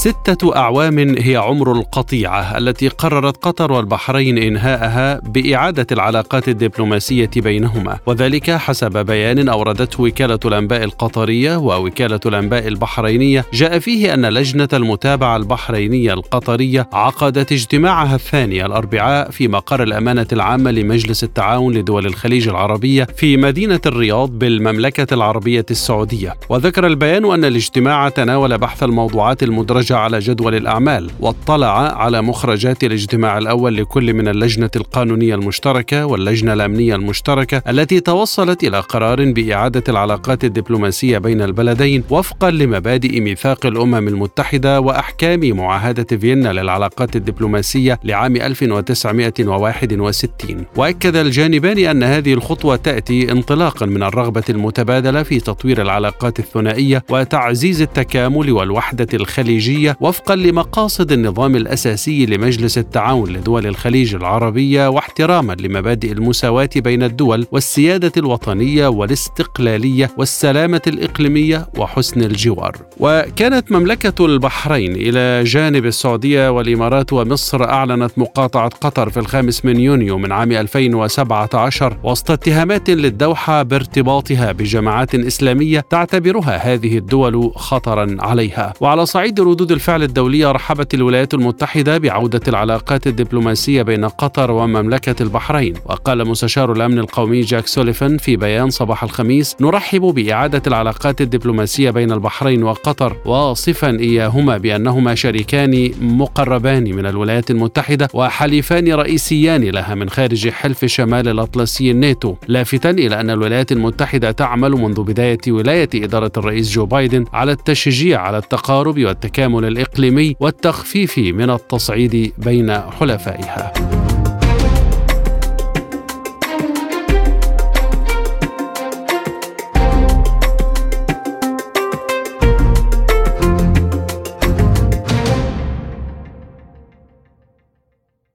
ستة 0.00 0.56
أعوام 0.56 0.98
هي 1.18 1.36
عمر 1.36 1.72
القطيعة 1.72 2.58
التي 2.58 2.88
قررت 2.88 3.36
قطر 3.36 3.72
والبحرين 3.72 4.38
إنهاءها 4.38 5.20
بإعادة 5.24 5.86
العلاقات 5.92 6.48
الدبلوماسية 6.48 7.30
بينهما. 7.36 7.98
وذلك 8.06 8.50
حسب 8.50 9.06
بيان 9.06 9.48
أوردته 9.48 10.02
وكالة 10.02 10.38
الأنباء 10.44 10.84
القطرية 10.84 11.56
ووكالة 11.56 12.20
الأنباء 12.26 12.68
البحرينية. 12.68 13.44
جاء 13.52 13.78
فيه 13.78 14.14
أن 14.14 14.26
لجنة 14.26 14.68
المتابعة 14.72 15.36
البحرينية 15.36 16.12
القطرية 16.12 16.88
عقدت 16.92 17.52
اجتماعها 17.52 18.14
الثاني 18.14 18.66
الأربعاء 18.66 19.30
في 19.30 19.48
مقر 19.48 19.82
الأمانة 19.82 20.26
العامة 20.32 20.70
لمجلس 20.70 21.24
التعاون 21.24 21.74
لدول 21.74 22.06
الخليج 22.06 22.48
العربية 22.48 23.04
في 23.16 23.36
مدينة 23.36 23.80
الرياض 23.86 24.30
بالمملكة 24.30 25.14
العربية 25.14 25.66
السعودية. 25.70 26.34
وذكر 26.48 26.86
البيان 26.86 27.24
أن 27.24 27.44
الاجتماع 27.44 28.08
تناول 28.08 28.58
بحث 28.58 28.82
الموضوعات 28.82 29.42
المدرجة 29.42 29.89
على 29.96 30.18
جدول 30.18 30.54
الأعمال 30.54 31.10
واطلع 31.20 32.02
على 32.02 32.22
مخرجات 32.22 32.84
الاجتماع 32.84 33.38
الأول 33.38 33.76
لكل 33.76 34.14
من 34.14 34.28
اللجنة 34.28 34.70
القانونية 34.76 35.34
المشتركة 35.34 36.06
واللجنة 36.06 36.52
الأمنية 36.52 36.94
المشتركة 36.94 37.62
التي 37.68 38.00
توصلت 38.00 38.64
إلى 38.64 38.80
قرار 38.80 39.32
بإعادة 39.32 39.82
العلاقات 39.88 40.44
الدبلوماسية 40.44 41.18
بين 41.18 41.42
البلدين 41.42 42.04
وفقا 42.10 42.50
لمبادئ 42.50 43.20
ميثاق 43.20 43.66
الأمم 43.66 44.08
المتحدة 44.08 44.80
وأحكام 44.80 45.56
معاهدة 45.56 46.16
فيينا 46.16 46.52
للعلاقات 46.52 47.16
الدبلوماسية 47.16 48.00
لعام 48.04 48.36
1961 48.36 50.64
وأكد 50.76 51.16
الجانبان 51.16 51.78
أن 51.78 52.02
هذه 52.02 52.34
الخطوة 52.34 52.76
تأتي 52.76 53.32
انطلاقا 53.32 53.86
من 53.86 54.02
الرغبة 54.02 54.42
المتبادلة 54.50 55.22
في 55.22 55.40
تطوير 55.40 55.82
العلاقات 55.82 56.38
الثنائية 56.38 57.04
وتعزيز 57.10 57.82
التكامل 57.82 58.52
والوحدة 58.52 59.06
الخليجية 59.14 59.79
الخليجية 59.80 59.96
وفقا 60.00 60.36
لمقاصد 60.36 61.12
النظام 61.12 61.56
الأساسي 61.56 62.26
لمجلس 62.26 62.78
التعاون 62.78 63.32
لدول 63.32 63.66
الخليج 63.66 64.14
العربية 64.14 64.88
واحتراما 64.88 65.52
لمبادئ 65.52 66.12
المساواة 66.12 66.68
بين 66.76 67.02
الدول 67.02 67.46
والسيادة 67.52 68.12
الوطنية 68.16 68.86
والاستقلالية 68.88 70.10
والسلامة 70.18 70.80
الإقليمية 70.86 71.68
وحسن 71.78 72.20
الجوار. 72.20 72.76
وكانت 72.98 73.72
مملكة 73.72 74.26
البحرين 74.26 74.92
إلى 74.92 75.44
جانب 75.44 75.86
السعودية 75.86 76.50
والإمارات 76.50 77.12
ومصر 77.12 77.64
أعلنت 77.64 78.18
مقاطعة 78.18 78.68
قطر 78.68 79.10
في 79.10 79.20
الخامس 79.20 79.64
من 79.64 79.80
يونيو 79.80 80.18
من 80.18 80.32
عام 80.32 80.52
2017 80.52 81.96
وسط 82.04 82.30
اتهامات 82.30 82.90
للدوحة 82.90 83.62
بارتباطها 83.62 84.52
بجماعات 84.52 85.14
إسلامية 85.14 85.80
تعتبرها 85.90 86.56
هذه 86.56 86.98
الدول 86.98 87.52
خطرا 87.56 88.16
عليها. 88.20 88.72
وعلى 88.80 89.06
صعيد 89.06 89.40
ردود 89.40 89.69
ردود 89.70 89.78
الفعل 89.80 90.02
الدولية 90.02 90.52
رحبت 90.52 90.94
الولايات 90.94 91.34
المتحدة 91.34 91.98
بعودة 91.98 92.40
العلاقات 92.48 93.06
الدبلوماسية 93.06 93.82
بين 93.82 94.04
قطر 94.04 94.50
ومملكة 94.50 95.22
البحرين. 95.22 95.74
وقال 95.84 96.28
مستشار 96.28 96.72
الأمن 96.72 96.98
القومي 96.98 97.40
جاك 97.40 97.66
سوليفان 97.66 98.18
في 98.18 98.36
بيان 98.36 98.70
صباح 98.70 99.02
الخميس 99.02 99.56
نرحب 99.60 100.00
بإعادة 100.00 100.62
العلاقات 100.66 101.20
الدبلوماسية 101.20 101.90
بين 101.90 102.12
البحرين 102.12 102.62
وقطر. 102.62 103.16
واصفا 103.24 103.90
إياهما 103.90 104.56
بأنهما 104.56 105.14
شريكان 105.14 105.90
مقربان 106.00 106.84
من 106.96 107.06
الولايات 107.06 107.50
المتحدة 107.50 108.08
وحليفان 108.14 108.92
رئيسيان 108.92 109.64
لها 109.64 109.94
من 109.94 110.10
خارج 110.10 110.48
حلف 110.48 110.84
شمال 110.84 111.28
الأطلسي 111.28 111.90
الناتو. 111.90 112.34
لافتا 112.48 112.90
إلى 112.90 113.20
أن 113.20 113.30
الولايات 113.30 113.72
المتحدة 113.72 114.30
تعمل 114.30 114.70
منذ 114.70 115.02
بداية 115.02 115.38
ولاية 115.48 115.90
إدارة 115.94 116.32
الرئيس 116.36 116.72
جو 116.72 116.86
بايدن 116.86 117.24
على 117.32 117.52
التشجيع 117.52 118.20
على 118.20 118.38
التقارب 118.38 118.98
والتكامل 118.98 119.59
التكامل 119.60 119.64
الإقليمي 119.64 120.36
والتخفيف 120.40 121.18
من 121.18 121.50
التصعيد 121.50 122.32
بين 122.38 122.80
حلفائها. 122.80 123.89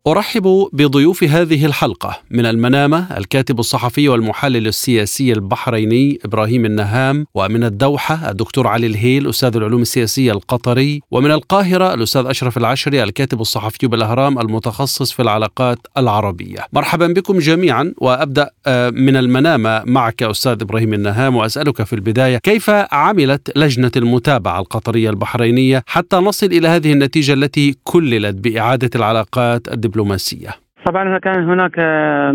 أرحب 0.08 0.70
بضيوف 0.74 1.24
هذه 1.24 1.66
الحلقة 1.66 2.18
من 2.32 2.46
المنامة 2.46 3.18
الكاتب 3.18 3.60
الصحفي 3.60 4.10
والمحلل 4.10 4.68
السياسي 4.68 5.34
البحريني 5.34 6.20
إبراهيم 6.26 6.66
النهام 6.66 7.26
ومن 7.36 7.64
الدوحة 7.64 8.30
الدكتور 8.30 8.68
علي 8.68 8.88
الهيل 8.88 9.30
أستاذ 9.30 9.56
العلوم 9.56 9.82
السياسية 9.82 10.32
القطري 10.32 11.02
ومن 11.12 11.32
القاهرة 11.32 11.94
الأستاذ 11.94 12.26
أشرف 12.26 12.58
العشري 12.58 13.04
الكاتب 13.04 13.42
الصحفي 13.42 13.88
بالأهرام 13.88 14.40
المتخصص 14.40 15.12
في 15.12 15.22
العلاقات 15.22 15.78
العربية. 15.98 16.60
مرحبا 16.74 17.08
بكم 17.08 17.40
جميعا 17.40 17.94
وأبدأ 17.98 18.50
آه، 18.68 18.90
من 18.90 19.18
المنامة 19.18 19.84
معك 19.86 20.24
أستاذ 20.24 20.62
إبراهيم 20.62 20.94
النهام 20.94 21.36
وأسألك 21.36 21.84
في 21.84 21.94
البداية 21.94 22.38
كيف 22.38 22.70
عملت 22.92 23.58
لجنة 23.58 23.92
المتابعة 23.96 24.60
القطرية 24.60 25.10
البحرينية 25.10 25.84
حتى 25.88 26.16
نصل 26.16 26.46
إلى 26.48 26.68
هذه 26.68 26.94
النتيجة 26.94 27.34
التي 27.34 27.76
كللت 27.84 28.36
بإعادة 28.36 28.90
العلاقات 28.96 29.68
الدبلوماسية؟ 29.68 29.95
الدبلوماسية 29.96 30.50
طبعا 30.86 31.18
كان 31.18 31.44
هناك 31.44 31.80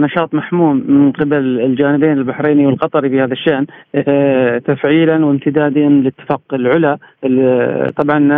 نشاط 0.01 0.35
محموم 0.35 0.77
من 0.77 1.13
قبل 1.13 1.61
الجانبين 1.61 2.13
البحريني 2.13 2.67
والقطري 2.67 3.09
بهذا 3.09 3.33
الشأن 3.33 3.67
آه، 3.95 4.59
تفعيلا 4.59 5.25
وامتدادا 5.25 5.89
لاتفاق 5.89 6.41
العلا 6.53 6.99
طبعا 7.97 8.33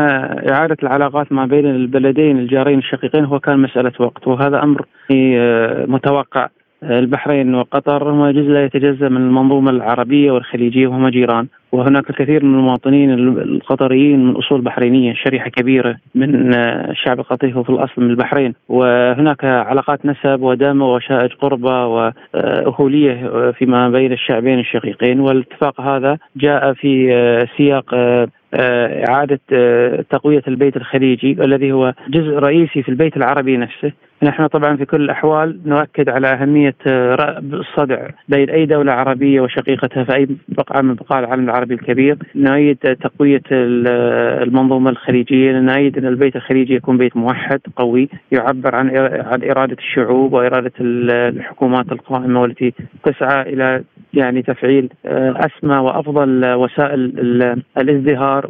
إعادة 0.50 0.77
العلاقات 0.83 1.33
ما 1.33 1.47
بين 1.47 1.66
البلدين 1.66 2.38
الجارين 2.38 2.78
الشقيقين 2.78 3.25
هو 3.25 3.41
كان 3.41 3.59
مسألة 3.59 3.93
وقت 4.00 4.27
وهذا 4.28 4.62
أمر 4.62 4.87
آه، 5.12 5.87
متوقع. 5.87 6.49
البحرين 6.82 7.54
وقطر 7.54 8.10
هما 8.10 8.32
جزء 8.32 8.50
لا 8.50 8.65
يتجزأ 8.65 9.09
من 9.09 9.16
المنظومة 9.16 9.70
العربية 9.70 10.32
والخليجية 10.32 10.87
وهما 10.87 11.10
جيران. 11.10 11.47
وهناك 11.72 12.10
الكثير 12.10 12.44
من 12.44 12.54
المواطنين 12.54 13.10
القطريين 13.38 14.26
من 14.26 14.37
أصول 14.37 14.60
بحرينية 14.60 15.15
شريحة 15.15 15.50
كبيرة 15.50 15.97
من 16.15 16.54
الشعب 16.91 17.21
القطري 17.21 17.54
هو 17.54 17.62
في 17.62 17.71
الأصل 17.71 18.03
من 18.03 18.10
البحرين. 18.10 18.54
وهناك 18.69 19.44
علاقات 19.44 20.06
نسب 20.06 20.42
ودم 20.42 20.82
وشائج 20.82 21.32
قربة 21.32 21.87
واخوليه 21.87 23.50
فيما 23.50 23.88
بين 23.88 24.12
الشعبين 24.12 24.59
الشقيقين. 24.59 25.21
والاتفاق 25.21 25.81
هذا 25.81 26.19
جاء 26.37 26.72
في 26.72 27.09
سياق 27.56 27.94
إعادة 29.09 29.41
تقوية 30.10 30.42
البيت 30.48 30.76
الخليجي 30.76 31.32
الذي 31.44 31.72
هو 31.72 31.92
جزء 32.09 32.38
رئيسي 32.38 32.82
في 32.82 32.88
البيت 32.88 33.16
العربي 33.16 33.57
نفسه. 33.57 33.92
نحن 34.22 34.47
طبعا 34.47 34.77
في 34.77 34.84
كل 34.84 35.03
الأحوال 35.03 35.60
نؤكد 35.66 36.09
على 36.09 36.27
أهمية 36.27 36.74
الصدع 36.86 38.09
بين 38.28 38.51
أي 38.51 38.66
دولة 38.66 38.92
عربية 38.92 39.41
وشقيقتها 39.41 40.04
في 40.04 40.15
أي 40.15 40.28
بقعة 40.48 40.80
من 40.80 40.95
بقاع 40.95 41.19
العالم 41.19 41.45
العربي 41.45 41.74
الكبير. 41.74 42.16
نؤيد 42.34 42.77
تقوية 42.77 43.42
المنظومة 43.51 44.91
الخليجية 44.91 45.53
نؤيد 45.53 45.98
أن 45.98 46.07
البيت 46.07 46.36
الخليجي 46.36 46.74
يكون 46.74 46.98
بيت 46.98 47.16
موحد 47.16 47.60
قوي 47.77 48.09
يعبر 48.33 48.74
عن 48.74 48.97
عن 48.97 49.51
إرادة 49.51 49.77
الشعوب 49.78 50.33
وإرادة 50.33 50.72
الحكومات 50.80 51.92
القائمة 51.92 52.41
والتي 52.41 52.72
تسعى 53.04 53.53
إلى 53.53 53.84
يعني 54.15 54.42
تفعيل 54.42 54.89
أسمى 55.07 55.77
وأفضل 55.77 56.54
وسائل 56.54 57.01
الازدهار 57.78 58.47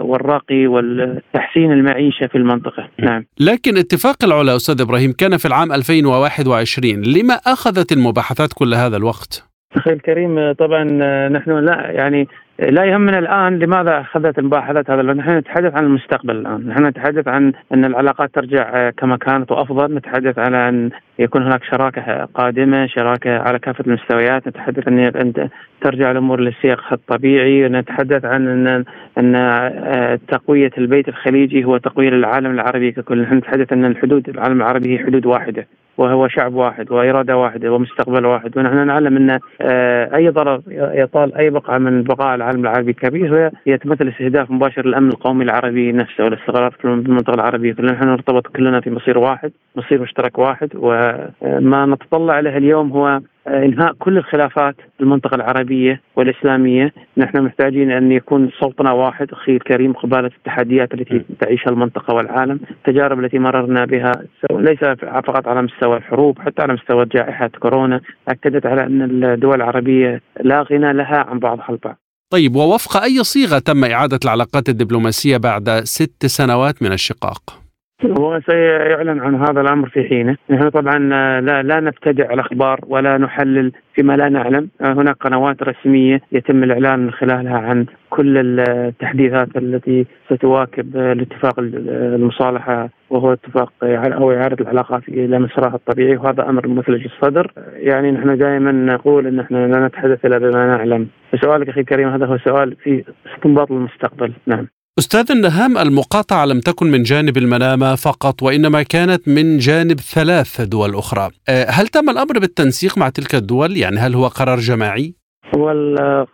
والراقي 0.00 0.66
والتحسين 0.66 1.72
المعيشة 1.72 2.26
في 2.26 2.38
المنطقة. 2.38 2.88
نعم. 2.98 3.24
لكن 3.40 3.76
اتفاق 3.76 4.24
العلا 4.24 4.56
أستاذ 4.56 4.85
إبراهيم 4.86 5.12
كان 5.12 5.36
في 5.36 5.48
العام 5.48 5.72
2021 5.72 6.90
لما 7.02 7.34
أخذت 7.34 7.92
المباحثات 7.92 8.52
كل 8.52 8.74
هذا 8.74 8.96
الوقت؟ 8.96 9.55
أخي 9.74 9.92
الكريم 9.92 10.52
طبعا 10.52 10.84
نحن 11.28 11.50
لا 11.50 11.90
يعني 11.90 12.28
لا 12.58 12.84
يهمنا 12.84 13.18
الآن 13.18 13.58
لماذا 13.58 14.00
أخذت 14.00 14.38
المباحثات 14.38 14.90
هذا 14.90 15.02
نحن 15.02 15.30
نتحدث 15.30 15.74
عن 15.74 15.84
المستقبل 15.84 16.36
الآن، 16.36 16.68
نحن 16.68 16.86
نتحدث 16.86 17.28
عن 17.28 17.52
إن 17.74 17.84
العلاقات 17.84 18.34
ترجع 18.34 18.90
كما 18.90 19.16
كانت 19.16 19.52
وأفضل، 19.52 19.94
نتحدث 19.94 20.38
على 20.38 20.68
أن 20.68 20.90
يكون 21.18 21.42
هناك 21.42 21.64
شراكة 21.64 22.24
قادمة، 22.24 22.86
شراكة 22.86 23.38
على 23.38 23.58
كافة 23.58 23.84
المستويات، 23.86 24.48
نتحدث 24.48 24.88
أن 24.88 25.32
ترجع 25.80 26.10
الأمور 26.10 26.40
لسياقها 26.40 26.92
الطبيعي، 26.92 27.68
نتحدث 27.68 28.24
عن 28.24 28.48
أن 28.48 28.84
أن 29.18 30.18
تقوية 30.28 30.70
البيت 30.78 31.08
الخليجي 31.08 31.64
هو 31.64 31.76
تقوية 31.76 32.08
العالم 32.08 32.50
العربي 32.50 32.92
ككل، 32.92 33.22
نحن 33.22 33.34
نتحدث 33.34 33.72
أن 33.72 33.84
الحدود 33.84 34.28
العالم 34.28 34.56
العربي 34.56 34.94
هي 34.94 35.04
حدود 35.04 35.26
واحدة، 35.26 35.66
وهو 35.98 36.28
شعب 36.28 36.54
واحد 36.54 36.92
وإرادة 36.92 37.36
واحدة 37.36 37.72
ومستقبل 37.72 38.26
واحد. 38.26 38.58
ونحن 38.58 38.86
نعلم 38.86 39.16
أن 39.16 39.38
آه، 39.60 40.16
أي 40.16 40.28
ضرر 40.28 40.60
يطال 40.70 41.34
أي 41.34 41.50
بقعة 41.50 41.78
من 41.78 42.02
بقاع 42.02 42.34
العالم 42.34 42.60
العربي 42.60 42.90
الكبير 42.90 43.50
يتمثل 43.66 44.08
استهداف 44.08 44.50
مباشر 44.50 44.86
للامن 44.86 45.08
القومي 45.08 45.44
العربي 45.44 45.92
نفسه 45.92 46.24
والاستقرار 46.24 46.70
في 46.70 46.84
المنطقة 46.84 47.34
العربية. 47.34 47.72
كلنا 47.72 47.92
نحن 47.92 48.08
نرتبط 48.08 48.46
كلنا 48.46 48.80
في 48.80 48.90
مصير 48.90 49.18
واحد 49.18 49.52
مصير 49.76 50.02
مشترك 50.02 50.38
واحد 50.38 50.68
وما 50.74 51.86
نتطلع 51.86 52.40
له 52.40 52.56
اليوم 52.56 52.92
هو 52.92 53.20
إنهاء 53.48 53.92
كل 53.92 54.18
الخلافات 54.18 54.76
في 54.96 55.00
المنطقة 55.00 55.34
العربية 55.34 56.00
والإسلامية، 56.16 56.92
نحن 57.16 57.40
محتاجين 57.40 57.90
أن 57.90 58.12
يكون 58.12 58.50
صوتنا 58.60 58.92
واحد 58.92 59.32
أخي 59.32 59.52
الكريم 59.52 59.92
قبالة 59.92 60.30
التحديات 60.38 60.94
التي 60.94 61.24
تعيشها 61.40 61.70
المنطقة 61.70 62.14
والعالم، 62.14 62.60
التجارب 62.70 63.24
التي 63.24 63.38
مررنا 63.38 63.84
بها 63.84 64.12
ليس 64.50 64.78
فقط 65.02 65.48
على 65.48 65.62
مستوى 65.62 65.96
الحروب 65.96 66.38
حتى 66.38 66.62
على 66.62 66.72
مستوى 66.72 67.04
جائحة 67.04 67.50
كورونا، 67.60 68.00
أكدت 68.28 68.66
على 68.66 68.82
أن 68.82 69.24
الدول 69.24 69.54
العربية 69.54 70.20
لا 70.40 70.62
غنى 70.62 70.92
لها 70.92 71.26
عن 71.28 71.38
بعضها 71.38 71.66
البعض. 71.70 71.96
طيب 72.30 72.56
ووفق 72.56 73.02
أي 73.02 73.24
صيغة 73.24 73.58
تم 73.58 73.84
إعادة 73.84 74.18
العلاقات 74.24 74.68
الدبلوماسية 74.68 75.36
بعد 75.36 75.70
ست 75.84 76.26
سنوات 76.26 76.82
من 76.82 76.92
الشقاق؟ 76.92 77.65
هو 78.04 78.40
سيعلن 78.40 79.20
عن 79.20 79.34
هذا 79.34 79.60
الأمر 79.60 79.88
في 79.88 80.04
حينه، 80.04 80.36
نحن 80.50 80.68
طبعا 80.68 80.98
لا 81.40 81.62
لا 81.62 81.80
نبتدع 81.80 82.32
الأخبار 82.32 82.80
ولا 82.86 83.18
نحلل 83.18 83.72
فيما 83.94 84.16
لا 84.16 84.28
نعلم، 84.28 84.68
هناك 84.80 85.16
قنوات 85.16 85.62
رسمية 85.62 86.20
يتم 86.32 86.62
الإعلان 86.62 86.98
من 86.98 87.10
خلالها 87.10 87.58
عن 87.58 87.86
كل 88.10 88.60
التحديثات 88.60 89.56
التي 89.56 90.06
ستواكب 90.30 90.96
الاتفاق 90.96 91.54
المصالحة 91.58 92.88
وهو 93.10 93.32
اتفاق 93.32 93.72
أو 93.82 94.32
إعادة 94.32 94.56
العلاقات 94.60 95.08
إلى 95.08 95.38
مسارها 95.38 95.74
الطبيعي 95.74 96.16
وهذا 96.16 96.48
أمر 96.48 96.68
مثلج 96.68 97.04
الصدر، 97.04 97.52
يعني 97.72 98.10
نحن 98.10 98.38
دائما 98.38 98.72
نقول 98.72 99.26
إن 99.26 99.40
إحنا 99.40 99.66
لا 99.66 99.86
نتحدث 99.86 100.24
إلا 100.24 100.38
بما 100.38 100.66
نعلم، 100.66 101.08
سؤالك 101.40 101.68
أخي 101.68 101.80
الكريم 101.80 102.08
هذا 102.08 102.26
هو 102.26 102.38
سؤال 102.38 102.76
في 102.76 103.04
استنباط 103.36 103.72
المستقبل، 103.72 104.32
نعم. 104.46 104.66
أستاذ 104.98 105.32
النهام 105.36 105.78
المقاطعة 105.78 106.44
لم 106.46 106.60
تكن 106.60 106.86
من 106.90 107.02
جانب 107.02 107.36
المنامة 107.36 107.94
فقط 107.94 108.42
وإنما 108.42 108.82
كانت 108.82 109.28
من 109.28 109.58
جانب 109.58 110.00
ثلاث 110.00 110.60
دول 110.60 110.94
أخرى 110.94 111.28
أه، 111.48 111.66
هل 111.70 111.86
تم 111.86 112.10
الأمر 112.10 112.38
بالتنسيق 112.38 112.98
مع 112.98 113.08
تلك 113.08 113.34
الدول؟ 113.34 113.76
يعني 113.76 113.96
هل 113.96 114.14
هو 114.14 114.26
قرار 114.26 114.58
جماعي؟ 114.58 115.14
هو 115.56 115.70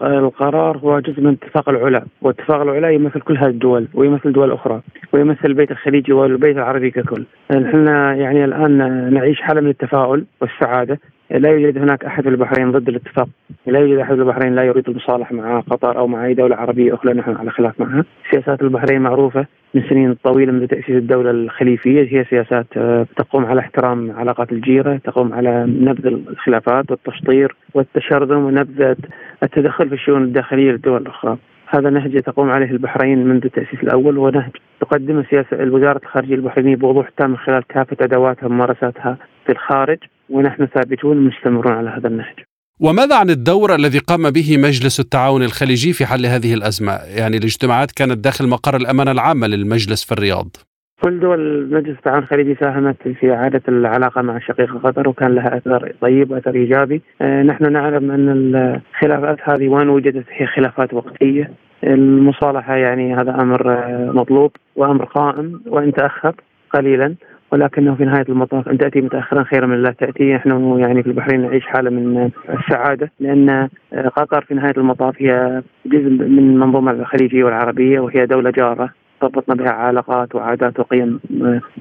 القرار 0.02 0.78
هو 0.78 1.00
جزء 1.00 1.20
من 1.20 1.36
اتفاق 1.42 1.68
العلا 1.68 2.06
واتفاق 2.22 2.60
العلا 2.60 2.90
يمثل 2.90 3.20
كل 3.20 3.38
هذه 3.38 3.50
الدول 3.50 3.88
ويمثل 3.94 4.32
دول 4.32 4.52
أخرى 4.52 4.82
ويمثل 5.12 5.44
البيت 5.44 5.70
الخليجي 5.70 6.12
والبيت 6.12 6.56
العربي 6.56 6.90
ككل 6.90 7.24
نحن 7.50 7.86
يعني 8.20 8.44
الآن 8.44 8.78
نعيش 9.14 9.40
حالة 9.40 9.60
من 9.60 9.70
التفاؤل 9.70 10.26
والسعادة 10.40 11.00
لا 11.32 11.50
يوجد 11.50 11.78
هناك 11.78 12.04
أحد 12.04 12.22
في 12.22 12.28
البحرين 12.28 12.70
ضد 12.72 12.88
الاتفاق، 12.88 13.28
لا 13.66 13.78
يوجد 13.78 13.98
أحد 13.98 14.14
في 14.14 14.20
البحرين 14.20 14.54
لا 14.54 14.62
يريد 14.62 14.88
المصالحة 14.88 15.34
مع 15.34 15.60
قطر 15.60 15.98
أو 15.98 16.06
مع 16.06 16.26
أي 16.26 16.34
دولة 16.34 16.56
عربية 16.56 16.94
أخرى 16.94 17.12
نحن 17.12 17.36
على 17.36 17.50
خلاف 17.50 17.80
معها، 17.80 18.04
سياسات 18.30 18.62
البحرين 18.62 19.00
معروفة 19.00 19.46
من 19.74 19.82
سنين 19.88 20.14
طويلة 20.14 20.52
منذ 20.52 20.66
تأسيس 20.66 20.90
الدولة 20.90 21.30
الخليفية. 21.30 22.18
هي 22.18 22.24
سياسات 22.24 22.66
آه، 22.76 23.06
تقوم 23.16 23.44
على 23.44 23.60
احترام 23.60 24.10
علاقات 24.10 24.52
الجيرة، 24.52 24.96
تقوم 24.96 25.32
على 25.32 25.64
نبذ 25.66 26.06
الخلافات 26.06 26.90
والتشطير 26.90 27.56
والتشرذم 27.74 28.44
ونبذ 28.44 28.94
التدخل 29.42 29.88
في 29.88 29.94
الشؤون 29.94 30.22
الداخلية 30.22 30.70
للدول 30.70 31.02
الأخرى. 31.02 31.36
هذا 31.68 31.90
نهج 31.90 32.22
تقوم 32.22 32.50
عليه 32.50 32.70
البحرين 32.70 33.26
منذ 33.26 33.44
التأسيس 33.44 33.82
الأول 33.82 34.18
ونهج 34.18 34.50
تقدم 34.80 35.22
سياسة 35.30 35.56
وزارة 35.74 36.00
الخارجية 36.02 36.34
البحرينية 36.34 36.76
بوضوح 36.76 37.08
تام 37.08 37.30
من 37.30 37.36
خلال 37.36 37.62
كافة 37.66 37.96
أدواتها 38.00 38.46
وممارساتها 38.46 39.16
في 39.46 39.52
الخارج. 39.52 39.98
ونحن 40.32 40.66
ثابتون 40.66 41.16
مستمرون 41.16 41.72
على 41.72 41.90
هذا 41.90 42.08
النهج. 42.08 42.34
وماذا 42.80 43.16
عن 43.16 43.30
الدور 43.30 43.74
الذي 43.74 43.98
قام 43.98 44.30
به 44.30 44.56
مجلس 44.58 45.00
التعاون 45.00 45.42
الخليجي 45.42 45.92
في 45.92 46.06
حل 46.06 46.26
هذه 46.26 46.54
الأزمة؟ 46.54 46.92
يعني 46.92 47.36
الاجتماعات 47.36 47.90
كانت 47.92 48.18
داخل 48.18 48.48
مقر 48.48 48.76
الأمانة 48.76 49.10
العامة 49.10 49.46
للمجلس 49.46 50.04
في 50.04 50.12
الرياض. 50.12 50.56
كل 51.04 51.20
دول 51.20 51.68
مجلس 51.74 51.96
التعاون 51.98 52.22
الخليجي 52.22 52.56
ساهمت 52.60 53.08
في 53.20 53.32
إعادة 53.32 53.62
العلاقة 53.68 54.22
مع 54.22 54.38
شقيق 54.38 54.76
قطر 54.86 55.08
وكان 55.08 55.34
لها 55.34 55.56
أثر 55.56 55.92
طيب 56.00 56.30
وأثر 56.30 56.54
إيجابي. 56.54 57.02
آه، 57.22 57.42
نحن 57.42 57.72
نعلم 57.72 58.10
أن 58.10 58.28
الخلافات 58.28 59.38
هذه 59.44 59.68
وين 59.68 59.88
وجدت 59.88 60.26
هي 60.30 60.46
خلافات 60.46 60.94
وقتية. 60.94 61.50
المصالحة 61.84 62.76
يعني 62.76 63.14
هذا 63.14 63.30
أمر 63.30 63.72
آه، 63.72 64.10
مطلوب 64.14 64.50
وأمر 64.76 65.04
قائم 65.04 65.60
وإن 65.66 65.92
تأخر 65.92 66.34
قليلا. 66.74 67.14
ولكنه 67.52 67.94
في 67.94 68.04
نهاية 68.04 68.24
المطاف 68.28 68.68
أن 68.68 68.78
تأتي 68.78 69.00
متاخرا 69.00 69.42
خيرا 69.42 69.66
من 69.66 69.82
لا 69.82 69.90
تأتي، 69.90 70.34
نحن 70.34 70.78
يعني 70.78 71.02
في 71.02 71.08
البحرين 71.08 71.40
نعيش 71.40 71.66
حالة 71.66 71.90
من 71.90 72.30
السعادة 72.48 73.10
لأن 73.20 73.68
قطر 74.16 74.44
في 74.44 74.54
نهاية 74.54 74.74
المطاف 74.76 75.22
هي 75.22 75.62
جزء 75.86 76.08
من 76.08 76.38
المنظومه 76.38 76.90
الخليجية 76.90 77.44
والعربية 77.44 78.00
وهي 78.00 78.26
دولة 78.26 78.50
جارة 78.50 78.90
ربطنا 79.22 79.54
بها 79.54 79.70
علاقات 79.70 80.34
وعادات 80.34 80.80
وقيم 80.80 81.20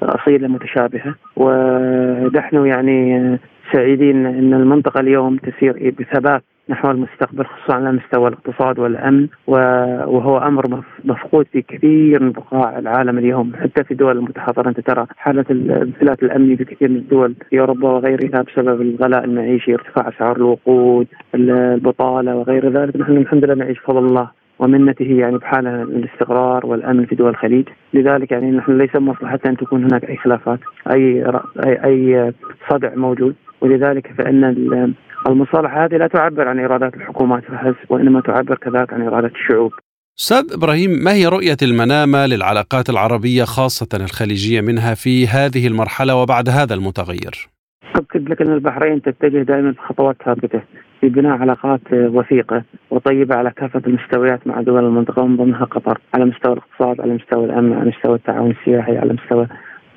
أصيلة 0.02 0.48
متشابهة. 0.48 1.14
ونحن 1.36 2.66
يعني 2.66 3.38
سعيدين 3.72 4.26
إن 4.26 4.54
المنطقة 4.54 5.00
اليوم 5.00 5.36
تسير 5.36 5.94
بثبات 5.98 6.42
نحو 6.72 6.90
المستقبل 6.90 7.44
خصوصا 7.44 7.74
على 7.74 7.92
مستوى 7.92 8.28
الاقتصاد 8.28 8.78
والأمن 8.78 9.28
وهو 9.46 10.38
أمر 10.38 10.82
مفقود 11.04 11.46
في 11.52 11.62
كثير 11.62 12.22
من 12.22 12.32
بقاع 12.32 12.78
العالم 12.78 13.18
اليوم 13.18 13.52
حتى 13.62 13.84
في 13.84 13.90
الدول 13.90 14.18
المتحضرة. 14.18 14.68
أنت 14.68 14.80
ترى 14.80 15.06
حالة 15.16 15.44
الانفلات 15.50 16.22
الامني 16.22 16.56
في 16.56 16.64
كثير 16.64 16.88
من 16.88 16.96
الدول 16.96 17.34
في 17.50 17.60
أوروبا 17.60 17.88
وغيرها 17.88 18.42
بسبب 18.42 18.80
الغلاء 18.80 19.24
المعيشي 19.24 19.74
ارتفاع 19.74 20.08
أسعار 20.08 20.36
الوقود 20.36 21.06
البطالة 21.34 22.36
وغير 22.36 22.68
ذلك. 22.68 22.96
نحن 22.96 23.16
الحمد 23.16 23.44
لله 23.44 23.54
نعيش 23.54 23.78
بفضل 23.78 24.06
الله 24.06 24.28
ومنته 24.58 25.04
يعني 25.04 25.38
بحالة 25.38 25.82
الاستقرار 25.82 26.66
والأمن 26.66 27.04
في 27.06 27.14
دول 27.14 27.30
الخليج، 27.30 27.68
لذلك 27.94 28.32
يعني 28.32 28.50
نحن 28.50 28.78
ليس 28.78 28.96
مصلحة 28.96 29.40
أن 29.46 29.56
تكون 29.56 29.84
هناك 29.84 30.04
أي 30.04 30.16
خلافات، 30.16 30.58
اي, 30.90 31.24
أي 31.66 32.32
صدع 32.70 32.94
موجود، 32.94 33.34
ولذلك 33.62 34.12
فإن 34.18 34.94
المصالحة 35.28 35.84
هذه 35.84 35.96
لا 35.96 36.06
تعبر 36.06 36.48
عن 36.48 36.58
إرادات 36.58 36.94
الحكومات 36.94 37.44
فحسب 37.44 37.76
وإنما 37.88 38.20
تعبر 38.20 38.54
كذلك 38.54 38.92
عن 38.92 39.02
إرادة 39.02 39.30
الشعوب 39.34 39.72
أستاذ 40.18 40.52
إبراهيم 40.52 40.90
ما 41.04 41.12
هي 41.12 41.26
رؤية 41.26 41.56
المنامة 41.62 42.26
للعلاقات 42.26 42.90
العربية 42.90 43.44
خاصة 43.44 43.88
الخليجية 43.94 44.60
منها 44.60 44.94
في 44.94 45.26
هذه 45.26 45.66
المرحلة 45.66 46.14
وبعد 46.14 46.48
هذا 46.48 46.74
المتغير؟ 46.74 47.48
أكد 47.96 48.28
لك 48.28 48.42
أن 48.42 48.52
البحرين 48.52 49.02
تتجه 49.02 49.42
دائما 49.42 49.70
بخطوات 49.70 50.16
ثابتة 50.24 50.62
في 51.00 51.08
بناء 51.08 51.32
علاقات 51.32 51.80
وثيقة 51.92 52.62
وطيبة 52.90 53.34
على 53.34 53.50
كافة 53.50 53.82
المستويات 53.86 54.46
مع 54.46 54.60
دول 54.60 54.84
المنطقة 54.84 55.22
ومن 55.22 55.36
ضمنها 55.36 55.64
قطر 55.64 55.98
على 56.14 56.24
مستوى 56.24 56.52
الاقتصاد 56.52 57.00
على 57.00 57.14
مستوى 57.14 57.44
الأمن 57.44 57.72
على 57.72 57.90
مستوى 57.90 58.14
التعاون 58.14 58.50
السياحي 58.50 58.96
على 58.96 59.12
مستوى 59.12 59.46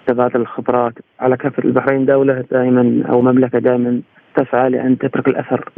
تبادل 0.08 0.42
الخبرات 0.42 0.94
على 1.20 1.38
كافة 1.38 1.64
البحرين 1.64 2.06
دولة 2.06 2.46
دائما 2.52 3.04
أو 3.10 3.22
مملكة 3.22 3.60
دائما 3.60 4.02
تسعى 4.36 4.70
لأن 4.70 4.98
تترك 4.98 5.28
الأثر 5.28 5.70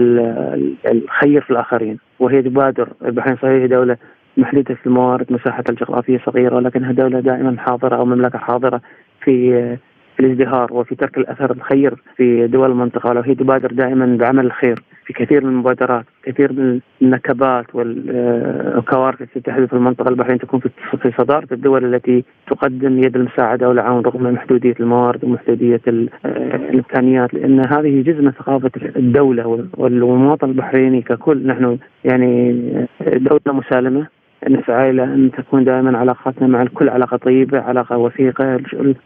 الخير 0.91 1.41
في 1.41 1.49
الآخرين. 1.51 1.99
وهي 2.19 2.41
تبادر 2.41 2.89
البحرين 3.05 3.35
صحيح 3.37 3.65
دولة 3.65 3.97
محدوده 4.37 4.75
في 4.75 4.85
الموارد 4.85 5.33
مساحتها 5.33 5.73
الجغرافية 5.73 6.21
صغيرة 6.25 6.55
ولكنها 6.55 6.91
دولة 6.91 7.19
دائما 7.19 7.55
حاضرة 7.59 7.95
أو 7.95 8.05
مملكة 8.05 8.39
حاضرة 8.39 8.81
في 9.23 9.77
في 10.17 10.25
الازدهار 10.25 10.73
وفي 10.73 10.95
ترك 10.95 11.17
الأثر 11.17 11.51
الخير 11.51 11.95
في 12.15 12.47
دول 12.47 12.71
المنطقة 12.71 13.09
ولو 13.09 13.21
هي 13.21 13.35
تبادر 13.35 13.71
دائما 13.71 14.17
بعمل 14.17 14.45
الخير 14.45 14.83
في 15.05 15.13
كثير 15.13 15.43
من 15.43 15.49
المبادرات 15.49 16.05
كثير 16.23 16.53
من 16.53 16.79
النكبات 17.01 17.75
والكوارث 17.75 19.21
التي 19.21 19.39
تحدث 19.39 19.69
في 19.69 19.73
المنطقة 19.73 20.09
البحرين 20.09 20.39
تكون 20.39 20.59
في 21.01 21.11
صدارة 21.17 21.47
الدول 21.51 21.95
التي 21.95 22.23
تقدم 22.47 22.99
يد 23.03 23.15
المساعدة 23.15 23.69
والعون 23.69 24.03
رغم 24.03 24.33
محدودية 24.33 24.75
الموارد 24.79 25.23
ومحدودية 25.23 25.81
الإمكانيات 26.25 27.33
لأن 27.33 27.59
هذه 27.59 28.01
جزء 28.01 28.21
من 28.21 28.31
ثقافة 28.31 28.71
الدولة 28.95 29.67
والمواطن 29.77 30.49
البحريني 30.49 31.01
ككل. 31.01 31.47
نحن 31.47 31.77
يعني 32.05 32.53
دولة 33.01 33.59
مسالمة 33.59 34.07
نسعى 34.49 34.89
إلى 34.89 35.03
أن 35.03 35.31
تكون 35.37 35.63
دائما 35.63 35.97
علاقاتنا 35.97 36.47
مع 36.47 36.61
الكل 36.61 36.89
علاقة 36.89 37.17
طيبة، 37.17 37.59
علاقة 37.61 37.97
وثيقة، 37.97 38.59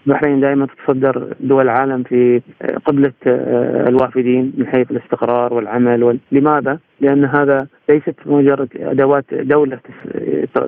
البحرين 0.07 0.39
دائما 0.39 0.65
تتصدر 0.67 1.33
دول 1.39 1.63
العالم 1.63 2.03
في 2.03 2.41
قبلة 2.85 3.13
الوافدين 3.87 4.53
من 4.57 4.67
حيث 4.67 4.91
الاستقرار 4.91 5.53
والعمل، 5.53 6.19
لماذا؟ 6.31 6.79
لأن 7.01 7.25
هذا 7.25 7.67
ليست 7.91 8.15
مجرد 8.25 8.69
أدوات 8.75 9.25
دولة 9.33 9.79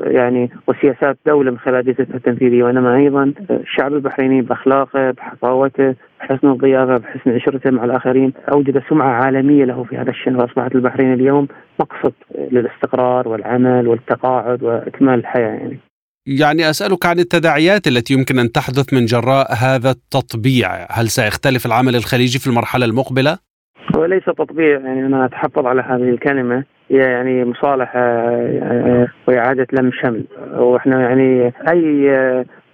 يعني 0.04 0.50
وسياسات 0.68 1.18
دولة 1.26 1.52
من 1.52 1.58
خلال 1.58 1.76
اجهزتها 1.76 2.16
التنفيذية 2.16 2.64
وإنما 2.64 2.96
أيضا 2.96 3.34
الشعب 3.50 3.94
البحريني 3.94 4.42
بأخلاقه 4.42 5.12
بحفاوته 5.12 5.96
بحسن 6.20 6.48
الضيافة 6.48 6.98
بحسن 6.98 7.32
عشرته 7.32 7.72
مع 7.72 7.86
الآخرين 7.86 8.34
أوجد 8.54 8.84
سمعة 8.90 9.24
عالمية 9.24 9.66
له 9.66 9.84
في 9.84 9.98
هذا 9.98 10.10
الشأن 10.10 10.36
وأصبحت 10.36 10.76
البحرين 10.76 11.14
اليوم 11.14 11.48
مقصد 11.80 12.14
للاستقرار 12.52 13.28
والعمل 13.28 13.88
والتقاعد 13.88 14.64
وإكمال 14.64 15.20
الحياة 15.20 15.50
يعني. 15.50 15.80
يعني 16.28 16.70
أسألك 16.70 17.06
عن 17.06 17.20
التداعيات 17.20 17.88
التي 17.88 18.14
يمكن 18.14 18.40
أن 18.40 18.52
تحدث 18.52 18.94
من 18.94 19.06
جراء 19.06 19.54
هذا 19.54 19.92
التطبيع، 19.92 20.70
هل 20.92 21.10
سيختلف 21.10 21.66
العمل 21.66 21.96
الخليجي 21.96 22.40
في 22.40 22.48
المرحلة 22.48 22.86
المقبلة؟ 22.86 23.38
هو 23.96 24.06
ليس 24.06 24.26
تطبيع 24.26 24.80
يعني 24.80 25.06
أنا 25.06 25.26
أتحفظ 25.26 25.66
على 25.66 25.82
هذه 25.82 26.10
الكلمة. 26.10 26.64
هي 26.92 26.98
يعني 26.98 27.46
مصالحه 27.46 28.00
آه، 28.00 29.08
وإعادة 29.28 29.68
لم 29.74 29.92
شمل. 29.92 30.24
وإحنا 30.58 31.02
يعني 31.02 31.54
أي 31.72 32.10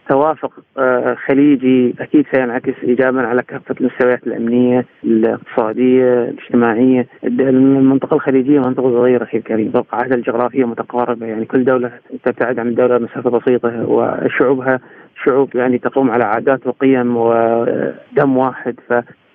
توافق 0.09 0.51
آه، 0.77 1.15
خليجي 1.27 1.95
أكيد 1.99 2.25
سينعكس 2.33 2.73
ايجابا 2.83 3.21
على 3.21 3.41
كافة 3.41 3.75
المستويات 3.81 4.27
الأمنية، 4.27 4.85
الاقتصادية، 5.03 6.23
الاجتماعية، 6.23 7.07
المنطقة 7.23 8.13
الخليجية 8.15 8.59
منطقة 8.59 8.89
صغيرة 8.89 9.23
أخي 9.23 9.37
الكريم، 9.37 9.71
توقعاتها 9.71 10.15
الجغرافية 10.15 10.65
متقاربة. 10.65 11.25
يعني 11.25 11.45
كل 11.45 11.63
دولة 11.63 11.91
تبتعد 12.23 12.59
عن 12.59 12.67
الدولة 12.67 12.97
مسافه 12.97 13.29
بسيطة 13.29 13.89
وشعوبها 13.89 14.79
شعوب 15.25 15.55
يعني 15.55 15.77
تقوم 15.77 16.11
على 16.11 16.23
عادات 16.23 16.67
وقيم 16.67 17.17
ودم 17.17 18.37
واحد. 18.37 18.75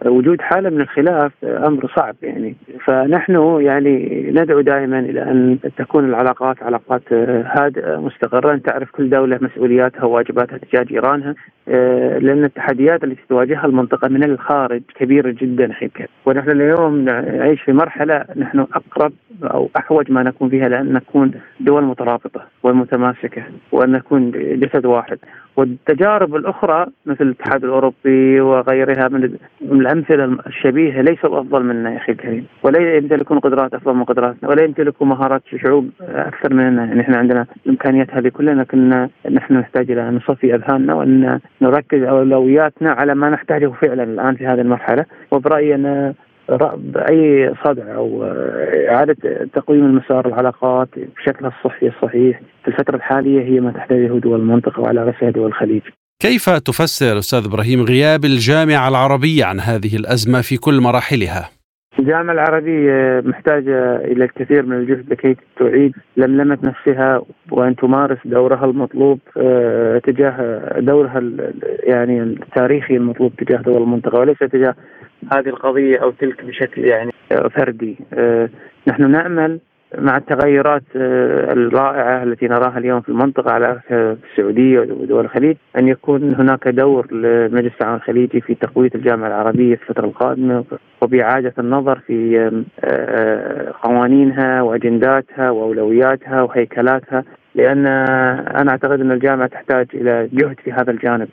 وجود 0.05 0.41
حالة 0.41 0.71
من 0.71 0.81
الخلاف 0.81 1.33
أمر 1.45 1.91
صعب 1.97 2.17
يعني. 2.23 2.57
فنحن 2.85 3.61
يعني 3.61 4.25
ندعو 4.31 4.61
دائما 4.61 4.99
إلى 4.99 5.23
أن 5.23 5.59
تكون 5.77 6.05
العلاقات 6.05 6.63
علاقات 6.63 7.13
هادئة 7.57 7.97
مستقرة 7.97 8.57
تعرف 8.57 8.91
كل 8.91 9.11
دولة 9.11 9.39
مسؤولياتها 9.41 10.05
وواجباتها 10.05 10.59
تجاه 10.59 10.83
جيرانها 10.83 11.35
آه، 11.64 11.64
لأن 11.67 12.45
التحديات 12.45 13.05
التي 13.05 13.23
تواجهها 13.29 13.67
المنطقة 13.67 14.09
من 14.09 14.25
الخارج 14.25 14.83
كبيرة 14.95 15.31
جدا 15.31 15.73
حقيقة 15.73 16.09
ونحن 16.27 16.51
اليوم 16.51 16.99
نعيش 17.05 17.63
في 17.63 17.73
مرحلة 17.73 18.25
نحن 18.37 18.59
أقرب 18.59 19.13
أو 19.45 19.71
أحوج 19.77 20.11
ما 20.13 20.23
نكون 20.23 20.49
فيها 20.49 20.69
لأن 20.69 20.93
نكون 20.93 21.33
دول 21.61 21.85
مترابطة 21.85 22.43
ومتماسكه 22.63 23.43
وأن 23.73 23.93
نكون 23.93 24.31
جسد 24.31 24.87
واحد. 24.87 25.19
والتجارب 25.57 26.37
الأخرى 26.37 26.87
مثل 27.07 27.25
الاتحاد 27.25 27.65
الأوروبي 27.65 28.41
وغيرها 28.41 29.09
من 29.09 29.39
الأمثلة 29.63 30.39
الشبيهة 30.47 31.01
ليسوا 31.01 31.41
أفضل 31.41 31.63
منا 31.65 31.91
يا 31.93 31.97
أخي 31.97 32.13
الكريم. 32.13 32.47
ولا 32.63 32.97
يمتلكون 32.97 33.39
قدرات 33.39 33.75
أفضل 33.75 33.95
من 33.95 34.05
قدراتنا. 34.05 34.49
ولا 34.49 34.63
يمتلكون 34.65 35.09
مهارات 35.09 35.43
شعوب 35.63 35.91
أكثر 36.01 36.55
مننا. 36.55 36.85
يعني 36.85 37.01
إحنا 37.01 37.17
عندنا 37.17 37.47
الامكانيات 37.67 38.11
هذه 38.11 38.29
كلها 38.29 38.55
لكن 38.55 39.09
نحن 39.31 39.55
نحتاج 39.55 39.91
إلى 39.91 40.09
أن 40.09 40.15
نصفي 40.15 40.55
أذهاننا 40.55 40.95
وأن 40.95 41.41
نركز 41.63 42.03
اولوياتنا 42.03 42.91
على 42.91 43.15
ما 43.15 43.31
نحتاجه 43.31 43.73
فعلا 43.83 44.03
الآن 44.03 44.37
في 44.37 44.47
هذه 44.47 44.61
المرحلة 44.61 45.05
وبرأيي 45.31 45.75
أن 45.75 46.15
بأي 46.77 47.55
صدع 47.65 47.95
أو 47.95 48.25
إعادة 48.89 49.47
تقويم 49.55 49.85
المسار 49.85 50.29
العلاقات 50.29 50.89
بشكلها 51.17 51.53
الصحي 51.59 51.87
الصحيح 51.87 52.41
في 52.65 52.69
الفترة 52.69 52.97
الحالية 52.97 53.43
هي 53.43 53.61
ما 53.61 53.73
تحتاجه 53.73 54.19
دول 54.19 54.41
المنطقة 54.41 54.81
وعلى 54.81 55.05
رأسها 55.05 55.31
دول 55.31 55.47
الخليج. 55.47 55.83
كيف 56.23 56.51
تفسر 56.51 57.19
أستاذ 57.19 57.45
إبراهيم 57.45 57.83
غياب 57.83 58.25
الجامعة 58.25 58.89
العربية 58.89 59.45
عن 59.45 59.61
هذه 59.61 59.97
الأزمة 59.97 60.41
في 60.41 60.57
كل 60.57 60.81
مراحلها؟ 60.81 61.51
الجامعة 62.05 62.33
العربية 62.33 63.23
محتاجة 63.25 63.97
إلى 63.97 64.25
الكثير 64.25 64.67
من 64.67 64.77
الجهد 64.77 65.11
لكي 65.11 65.37
تعيد 65.57 65.95
لملمة 66.17 66.59
نفسها 66.63 67.23
وأن 67.51 67.77
تمارس 67.77 68.19
دورها 68.25 68.65
المطلوب 68.65 69.19
آه، 69.37 69.99
تجاه 69.99 70.69
دورها 70.79 71.23
يعني 71.83 72.23
التاريخي 72.23 72.97
المطلوب 72.97 73.37
تجاه 73.37 73.59
دول 73.59 73.83
المنطقة 73.83 74.19
وليس 74.19 74.39
تجاه 74.39 74.75
هذه 75.33 75.49
القضية 75.49 75.99
أو 76.03 76.11
تلك 76.11 76.45
بشكل 76.45 76.85
يعني 76.85 77.13
فردي. 77.57 77.97
آه، 78.15 78.49
نحن 78.89 79.11
نأمل 79.11 79.61
مع 79.99 80.17
التغيرات 80.17 80.83
آه، 80.97 81.53
الرائعة 81.53 82.23
التي 82.23 82.49
نراها 82.49 82.79
اليوم 82.79 83.01
في 83.01 83.09
المنطقة 83.09 83.53
على 83.53 83.81
السعودية 83.91 84.81
ودول 84.81 85.25
الخليج 85.25 85.57
أن 85.79 85.89
يكون 85.89 86.35
هناك 86.35 86.69
دور 86.69 87.13
لمجلس 87.13 87.73
التعاون 87.73 87.97
الخليجي 87.97 88.41
في 88.41 88.55
تقوية 88.55 88.91
الجامعة 88.95 89.29
العربية 89.29 89.77
في 89.77 89.83
الفترة 89.83 90.05
القادمة 90.07 90.65
وبإعادة 91.03 91.53
النظر 91.59 91.99
في 91.99 92.51
آه، 92.85 93.73
قوانينها 93.83 94.63
وأجنداتها 94.63 95.51
وأولوياتها 95.51 96.43
وهيكلاتها. 96.43 97.25
لأن 97.55 97.87
أنا 97.87 98.71
أعتقد 98.71 99.01
أن 99.01 99.11
الجامعة 99.11 99.47
تحتاج 99.47 99.87
إلى 99.95 100.29
جهد 100.33 100.57
في 100.65 100.73
هذا 100.73 100.91
الجانب، 100.91 101.29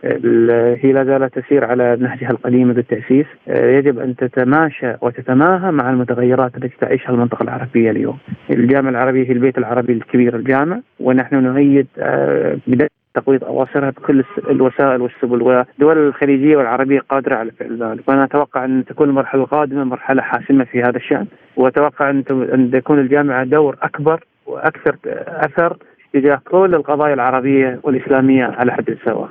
هي 0.83 0.91
لا 0.93 1.03
زالت 1.03 1.39
تسير 1.39 1.65
على 1.65 1.97
نهجها 1.99 2.29
القديم 2.29 2.73
بالتأسيس، 2.73 3.25
يجب 3.47 3.99
أن 3.99 4.15
تتماشى 4.15 4.93
وتتماهى 5.01 5.71
مع 5.71 5.89
المتغيرات 5.89 6.55
التي 6.55 6.75
تعيشها 6.81 7.09
المنطقة 7.09 7.43
العربية 7.43 7.91
اليوم. 7.91 8.17
الجامعة 8.49 8.89
العربية 8.89 9.27
هي 9.27 9.31
البيت 9.31 9.57
العربي 9.57 9.93
الكبير 9.93 10.35
الجامع 10.35 10.79
ونحن 10.99 11.35
نؤيد 11.35 11.87
آه، 11.99 12.57
بدايه 12.67 12.89
تقويض 13.13 13.43
أواصرها 13.43 13.89
بكل 13.89 14.23
الوسائل 14.49 15.01
والسبل 15.01 15.41
والدول 15.41 15.97
الخليجية 15.97 16.57
والعربية 16.57 16.99
قادرة 16.99 17.35
على 17.35 17.51
فعل 17.51 17.83
ذلك، 17.83 18.09
وأنا 18.09 18.23
أتوقع 18.23 18.65
أن 18.65 18.85
تكون 18.85 19.09
المرحلة 19.09 19.41
القادمة 19.41 19.83
مرحلة 19.83 20.21
حاسمة 20.21 20.63
في 20.63 20.81
هذا 20.81 20.97
الشأن، 20.97 21.25
وأتوقع 21.55 22.09
أن 22.09 22.71
تكون 22.73 22.99
الجامعة 22.99 23.43
دور 23.43 23.77
أكبر 23.81 24.23
وأكثر 24.45 24.95
أثر 25.27 25.77
تجاه 26.13 26.41
كل 26.51 26.75
القضايا 26.75 27.13
العربية 27.13 27.80
والإسلامية 27.84 28.44
على 28.44 28.72
حد 28.72 28.98
سواء. 29.06 29.30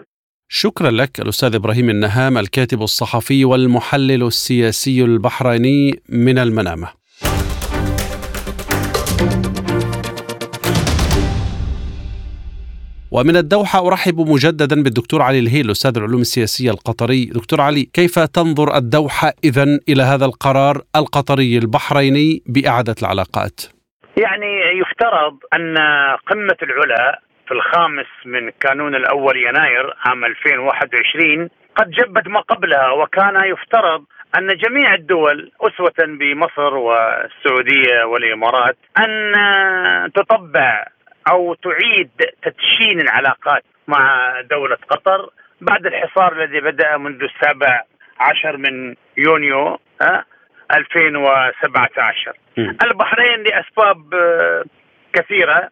شكرا 0.49 0.91
لك 0.91 1.21
الاستاذ 1.21 1.55
إبراهيم 1.55 1.91
النهام 1.91 2.39
الكاتب 2.39 2.83
الصحفي 2.83 3.45
والمحلل 3.45 4.23
السياسي 4.27 5.05
البحريني 5.05 6.01
من 6.09 6.39
المنامة. 6.39 6.89
ومن 13.13 13.37
الدوحة 13.37 13.87
أرحب 13.87 14.21
مجددا 14.21 14.83
بالدكتور 14.83 15.23
علي 15.23 15.39
الهيل 15.39 15.71
أستاذ 15.71 15.97
العلوم 15.97 16.21
السياسية 16.21 16.71
القطري 16.71 17.25
دكتور 17.25 17.61
علي 17.61 17.83
كيف 17.93 18.19
تنظر 18.19 18.77
الدوحة 18.77 19.33
إذا 19.45 19.79
إلى 19.89 20.03
هذا 20.03 20.25
القرار 20.25 20.83
القطري 20.97 21.59
البحريني 21.59 22.43
بإعادة 22.47 22.95
العلاقات 23.03 23.61
يعني 24.17 24.79
يفترض 24.79 25.39
أن 25.55 25.79
قمة 26.27 26.57
العلا 26.63 27.21
في 27.47 27.55
الخامس 27.55 28.07
من 28.25 28.51
كانون 28.51 28.95
الأول 28.95 29.37
يناير 29.37 29.95
عام 30.07 30.25
2021 30.25 31.49
قد 31.77 31.91
جبت 31.91 32.29
ما 32.29 32.41
قبلها 32.41 32.91
وكان 32.91 33.45
يفترض 33.45 34.05
أن 34.39 34.57
جميع 34.57 34.95
الدول 34.95 35.53
أسوة 35.61 35.95
بمصر 35.99 36.75
والسعودية 36.75 38.05
والإمارات 38.05 38.77
أن 38.99 40.13
تطبع 40.15 40.87
أو 41.31 41.55
تعيد 41.55 42.11
تدشين 42.43 43.01
العلاقات 43.01 43.65
مع 43.89 44.35
دولة 44.41 44.79
قطر 44.89 45.31
بعد 45.61 45.87
الحصار 45.87 46.33
الذي 46.33 46.61
بدأ 46.61 46.97
منذ 46.97 47.23
السابع 47.23 47.83
عشر 48.21 48.57
من 48.57 48.95
يونيو 49.17 49.79
2017 50.77 52.33
البحرين 52.59 53.43
لأسباب 53.43 54.15
كثيرة. 55.13 55.69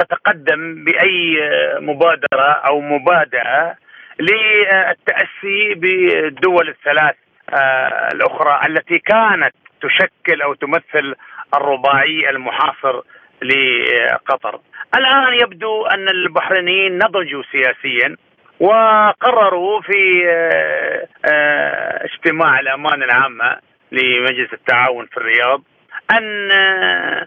تتقدم 0.00 0.84
بأي 0.84 1.38
مبادرة 1.80 2.50
أو 2.68 2.80
مبادئة 2.80 3.74
للتأسي 4.20 5.74
بالدول 5.74 6.68
الثلاث 6.68 7.14
آه، 7.50 8.08
الأخرى 8.14 8.60
التي 8.66 8.98
كانت 8.98 9.54
تشكل 9.82 10.42
أو 10.42 10.54
تمثل 10.54 11.14
الرباعي 11.54 12.30
المحاصر 12.30 13.00
لقطر. 13.42 14.60
الآن 14.96 15.34
يبدو 15.42 15.86
أن 15.86 16.08
البحرينيين 16.08 16.98
نضجوا 16.98 17.42
سياسيا 17.52 18.16
وقرروا 18.60 19.80
في 19.80 20.28
آه، 20.28 21.08
آه، 21.30 22.04
اجتماع 22.04 22.60
الأمانة 22.60 23.04
العامة. 23.04 23.56
لمجلس 23.96 24.52
التعاون 24.52 25.06
في 25.06 25.16
الرياض 25.16 25.62
أن 26.10 26.50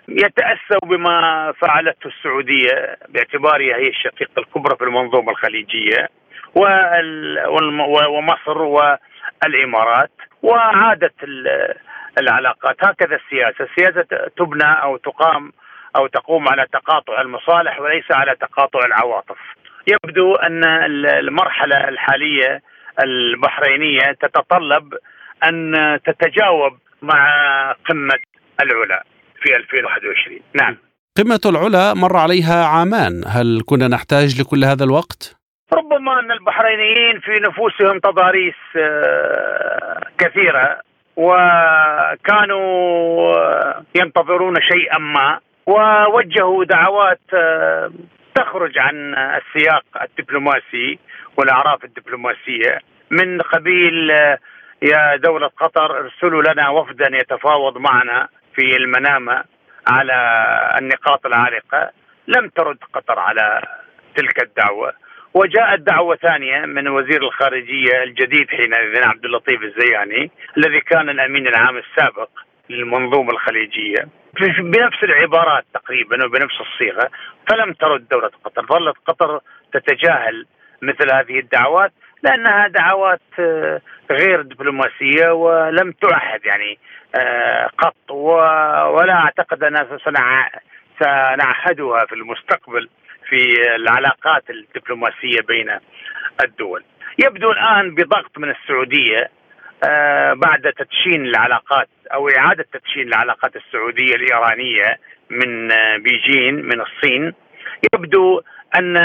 يتأسوا 0.07 0.87
بما 0.87 1.53
فعلته 1.61 2.07
السعودية 2.07 2.97
باعتبارها 3.09 3.75
هي 3.75 3.87
الشقيقة 3.89 4.39
الكبرى 4.39 4.75
في 4.77 4.83
المنظومة 4.83 5.31
الخليجية 5.31 6.09
ومصر 8.09 8.57
والإمارات 8.61 10.11
وعادت 10.43 11.13
العلاقات 12.19 12.75
هكذا 12.83 13.15
السياسة 13.15 13.65
السياسة 13.65 14.27
تبنى 14.37 14.81
أو 14.83 14.97
تقام 14.97 15.51
أو 15.95 16.07
تقوم 16.07 16.49
على 16.49 16.65
تقاطع 16.73 17.21
المصالح 17.21 17.79
وليس 17.79 18.11
على 18.11 18.35
تقاطع 18.35 18.79
العواطف. 18.85 19.37
يبدو 19.87 20.35
أن 20.35 20.63
المرحلة 21.05 21.89
الحالية 21.89 22.61
البحرينية 23.03 24.01
تتطلب 24.21 24.93
أن 25.43 25.73
تتجاوب 26.05 26.73
مع 27.01 27.31
قمة 27.89 28.19
العلا 28.61 29.03
في 29.41 29.55
2021 29.55 30.39
نعم. 30.55 30.77
قمة 31.17 31.41
العلا 31.45 31.93
مر 31.93 32.17
عليها 32.17 32.65
عامان. 32.65 33.23
هل 33.27 33.61
كنا 33.65 33.87
نحتاج 33.87 34.41
لكل 34.41 34.63
هذا 34.63 34.83
الوقت؟ 34.83 35.39
ربما 35.73 36.19
أن 36.19 36.31
البحرينيين 36.31 37.19
في 37.19 37.31
نفوسهم 37.31 37.99
تضاريس 37.99 38.55
آه، 38.75 40.01
كثيرة 40.17 40.81
وكانوا 41.15 42.59
آه، 43.37 43.83
ينتظرون 43.95 44.55
شيئا 44.61 44.97
ما 44.97 45.39
ووجهوا 45.65 46.65
دعوات 46.65 47.21
آه، 47.33 47.91
تخرج 48.35 48.77
عن 48.77 49.15
السياق 49.15 49.83
الدبلوماسي 50.01 50.99
والأعراف 51.37 51.83
الدبلوماسية 51.83 52.79
من 53.11 53.41
قبيل 53.41 54.11
يا 54.81 55.15
دولة 55.15 55.47
قطر 55.47 55.99
ارسلوا 55.99 56.43
لنا 56.43 56.69
وفدا 56.69 57.17
يتفاوض 57.17 57.77
معنا 57.77 58.27
في 58.55 58.77
المنامة 58.77 59.43
على 59.87 60.15
النقاط 60.81 61.25
العالقة. 61.25 61.91
لم 62.27 62.49
ترد 62.49 62.77
قطر 62.93 63.19
على 63.19 63.61
تلك 64.15 64.43
الدعوة. 64.43 64.93
وجاءت 65.33 65.79
دعوة 65.79 66.15
ثانية 66.15 66.65
من 66.65 66.87
وزير 66.87 67.23
الخارجية 67.23 68.03
الجديد 68.03 68.49
حينئذ 68.49 69.03
عبد 69.03 69.25
اللطيف 69.25 69.63
الزياني 69.63 70.31
الذي 70.57 70.81
كان 70.81 71.09
الأمين 71.09 71.47
العام 71.47 71.77
السابق 71.77 72.29
للمنظومة 72.69 73.31
الخليجية. 73.31 74.07
بنفس 74.59 75.03
العبارات 75.03 75.65
تقريبا 75.73 76.25
وبنفس 76.25 76.61
الصيغة 76.61 77.09
فلم 77.49 77.73
ترد 77.73 78.07
دولة 78.07 78.31
قطر. 78.43 78.65
ظلت 78.65 78.95
قطر 79.07 79.39
تتجاهل 79.73 80.45
مثل 80.81 81.13
هذه 81.13 81.39
الدعوات. 81.39 81.91
لانها 82.23 82.67
دعوات 82.67 83.21
آه، 83.39 83.81
غير 84.11 84.41
دبلوماسية 84.41 85.31
ولم 85.33 85.91
تعهد 85.91 86.45
يعني 86.45 86.79
آه، 87.15 87.69
قط 87.77 88.11
ولا 88.11 89.13
أعتقد 89.13 89.63
أنها 89.63 89.97
سنعهدها 90.99 92.05
في 92.05 92.15
المستقبل 92.15 92.89
في 93.29 93.75
العلاقات 93.75 94.43
الدبلوماسية 94.49 95.41
بين 95.47 95.79
الدول. 96.43 96.83
يبدو 97.19 97.51
الآن 97.51 97.95
بضغط 97.95 98.37
من 98.37 98.49
السعودية 98.49 99.29
آه، 99.89 100.33
بعد 100.33 100.73
تدشين 100.77 101.25
العلاقات 101.25 101.87
أو 102.13 102.29
إعادة 102.29 102.65
تدشين 102.73 103.07
العلاقات 103.07 103.55
السعودية 103.55 104.15
الإيرانية 104.15 104.99
من 105.29 105.67
بيجين 105.97 106.55
من 106.65 106.81
الصين 106.81 107.33
يبدو 107.93 108.41
أن 108.75 108.97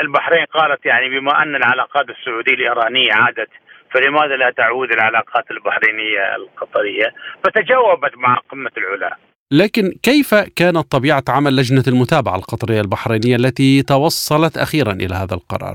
البحرين 0.00 0.44
قالت 0.44 0.86
يعني 0.86 1.08
بما 1.08 1.42
أن 1.42 1.56
العلاقات 1.56 2.06
السعودية 2.10 2.52
الإيرانية 2.52 3.12
عادت 3.12 3.48
فلماذا 3.94 4.36
لا 4.36 4.50
تعود 4.50 4.92
العلاقات 4.92 5.50
البحرينية 5.50 6.36
القطرية؟ 6.36 7.14
فتجاوبت 7.44 8.16
مع 8.16 8.36
قمة 8.50 8.70
العلا. 8.78 9.16
لكن 9.52 9.82
كيف 10.02 10.34
كانت 10.34 10.92
طبيعة 10.92 11.24
عمل 11.28 11.56
لجنة 11.56 11.84
المتابعة 11.88 12.36
القطرية 12.36 12.80
البحرينية 12.80 13.36
التي 13.36 13.82
توصلت 13.82 14.56
أخيرا 14.56 14.92
إلى 14.92 15.14
هذا 15.14 15.34
القرار؟ 15.34 15.74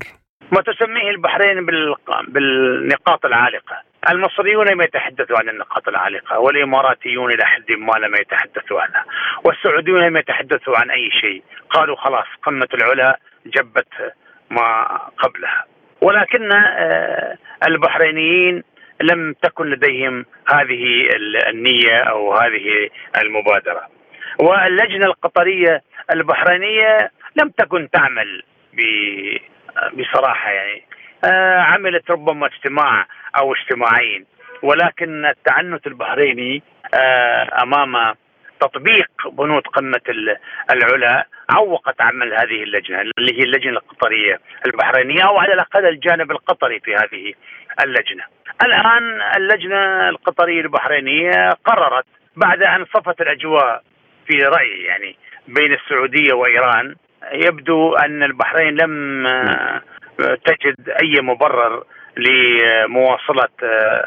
ما 0.51 0.62
تسميه 0.62 1.10
البحرين 1.10 1.65
بالنقاط 2.27 3.25
العالقة. 3.25 3.88
المصريون 4.10 4.67
لم 4.67 4.82
يتحدثوا 4.82 5.38
عن 5.39 5.50
النقاط 5.50 5.88
العالقة 5.88 6.39
والإماراتيون 6.39 7.32
إلى 7.32 7.46
حد 7.46 7.72
ما 7.72 8.08
لم 8.08 8.15
يتحدثوا 8.15 8.82
عنها 8.82 9.06
والسعوديون 9.44 10.01
لم 10.01 10.17
يتحدثوا 10.17 10.77
عن 10.77 10.91
أي 10.91 11.10
شيء 11.22 11.44
قالوا 11.70 11.96
خلاص 11.96 12.25
قمة 12.44 12.67
العلا 12.74 13.20
جبت 13.50 14.13
ما 14.50 14.84
قبلها. 15.18 15.66
ولكن 16.01 16.51
آه، 16.51 17.38
البحرينيين 17.68 18.63
لم 19.01 19.34
تكن 19.42 19.66
لديهم 19.66 20.25
هذه 20.54 21.10
النية 21.50 21.98
أو 21.98 22.34
هذه 22.34 22.89
المبادرة. 23.22 23.88
واللجنة 24.39 25.06
القطرية 25.06 25.82
البحرينية 26.12 27.12
لم 27.36 27.50
تكن 27.50 27.89
تعمل 27.89 28.44
بصراحة 29.94 30.51
يعني. 30.51 30.84
آه، 31.25 31.60
عملت 31.60 32.12
ربما 32.12 32.48
اجتماع 32.48 33.08
أو 33.38 33.54
اجتماعين. 33.54 34.25
ولكن 34.63 35.25
التعنت 35.25 35.88
البحريني 35.88 36.63
آه، 36.93 37.63
أمام 37.63 38.15
تطبيق 38.60 39.10
بنود 39.32 39.67
قمة 39.67 40.02
العلا 40.72 41.28
عوقت 41.50 42.02
عمل 42.02 42.34
هذه 42.34 42.64
اللجنة 42.64 43.02
اللي 43.02 43.40
هي 43.40 43.44
اللجنة 43.44 43.78
القطرية 43.78 44.40
البحرينية 44.66 45.22
أو 45.22 45.38
على 45.38 45.54
الأقل 45.54 45.86
الجانب 45.86 46.32
القطري 46.32 46.80
في 46.80 46.96
هذه 46.96 47.34
اللجنة. 47.84 48.24
الآن 48.64 49.22
اللجنة 49.38 50.10
القطرية 50.10 50.62
البحرينية 50.62 51.50
قررت 51.66 52.06
بعد 52.36 52.64
أن 52.64 52.86
صفت 52.86 53.22
الأجواء 53.22 53.84
في 54.28 54.38
رأيي 54.38 54.84
يعني 54.84 55.16
بين 55.48 55.74
السعودية 55.74 56.34
وإيران 56.34 56.96
يبدو 57.32 57.96
أن 57.96 58.24
البحرين 58.24 58.78
لم 58.78 59.24
تجد 60.46 60.90
أي 60.90 61.22
مبرر 61.22 61.84
لمواصلة 62.18 63.50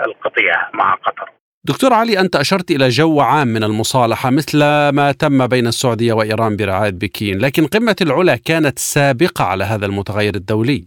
القطيعة 0.06 0.70
مع 0.74 0.94
قطر. 0.94 1.28
دكتور 1.64 1.92
علي 1.92 2.20
أنت 2.20 2.36
أشرت 2.36 2.70
إلى 2.70 2.88
جو 2.88 3.20
عام 3.20 3.48
من 3.48 3.64
المصالحة 3.64 4.30
مثل 4.30 4.58
ما 4.94 5.12
تم 5.12 5.46
بين 5.46 5.66
السعودية 5.66 6.12
وإيران 6.12 6.56
برعاية 6.56 6.90
بكين، 6.90 7.38
لكن 7.38 7.66
قمة 7.66 7.96
العلا 8.00 8.36
كانت 8.46 8.78
سابقة 8.78 9.44
على 9.44 9.64
هذا 9.64 9.86
المتغير 9.86 10.34
الدولي. 10.34 10.84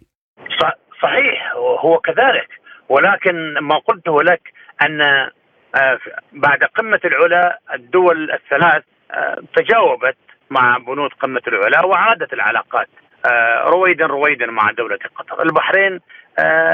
صحيح 1.02 1.54
هو 1.86 1.98
كذلك 1.98 2.50
ولكن 2.90 3.54
ما 3.62 3.78
قلته 3.78 4.24
لك 4.24 4.42
أن 4.82 5.02
آه، 5.02 6.00
بعد 6.32 6.64
قمة 6.64 7.00
العلا 7.06 7.60
الدول 7.74 8.32
الثلاث 8.32 8.84
آه، 9.12 9.44
تجاوبت 9.56 10.18
مع 10.50 10.78
بنود 10.78 11.12
قمة 11.22 11.42
العلا 11.48 11.86
وعادت 11.86 12.34
العلاقات 12.34 12.88
آه، 13.26 13.64
رويدا 13.64 14.06
رويدا 14.06 14.46
مع 14.46 14.72
دولة 14.72 15.00
قطر، 15.16 15.44
البحرين 15.44 16.00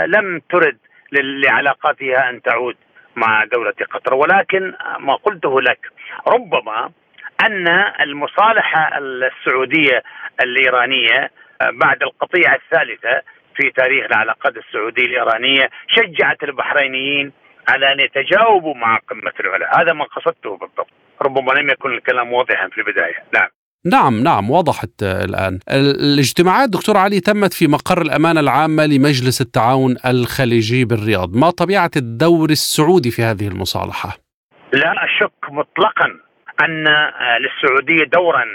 لم 0.05 0.41
ترد 0.49 0.77
لعلاقاتها 1.11 2.29
أن 2.29 2.41
تعود 2.41 2.75
مع 3.15 3.43
دولة 3.43 3.73
قطر 3.91 4.13
ولكن 4.13 4.73
ما 4.99 5.15
قلته 5.15 5.61
لك 5.61 5.79
ربما 6.27 6.91
أن 7.45 7.67
المصالحة 8.01 8.97
السعودية 8.97 10.03
الإيرانية 10.41 11.31
بعد 11.61 12.03
القطيعة 12.03 12.55
الثالثة 12.55 13.21
في 13.55 13.69
تاريخ 13.69 14.05
العلاقات 14.05 14.57
السعودية 14.57 15.03
الإيرانية 15.03 15.69
شجعت 15.87 16.43
البحرينيين 16.43 17.31
على 17.69 17.91
أن 17.93 17.99
يتجاوبوا 17.99 18.75
مع 18.75 18.97
قمة 18.97 19.33
العلا. 19.39 19.81
هذا 19.81 19.93
ما 19.93 20.05
قصدته 20.05 20.57
بالضبط. 20.57 20.89
ربما 21.21 21.51
لم 21.51 21.69
يكن 21.69 21.93
الكلام 21.93 22.33
واضحا 22.33 22.67
في 22.67 22.77
البداية. 22.77 23.23
نعم. 23.33 23.47
نعم 23.85 24.23
نعم 24.23 24.51
وضحت 24.51 25.03
الآن 25.03 25.59
الاجتماعات 25.71 26.69
دكتور 26.69 26.97
علي 26.97 27.19
تمت 27.19 27.53
في 27.53 27.67
مقر 27.67 28.01
الأمانة 28.01 28.39
العامة 28.39 28.85
لمجلس 28.85 29.41
التعاون 29.41 29.95
الخليجي 30.05 30.85
بالرياض 30.85 31.35
ما 31.35 31.49
طبيعة 31.49 31.91
الدور 31.95 32.49
السعودي 32.49 33.11
في 33.11 33.23
هذه 33.23 33.47
المصالحة؟ 33.47 34.17
لا 34.73 34.93
أشك 35.05 35.51
مطلقا 35.51 36.05
أن 36.63 36.87
للسعودية 37.41 38.03
دورا 38.03 38.45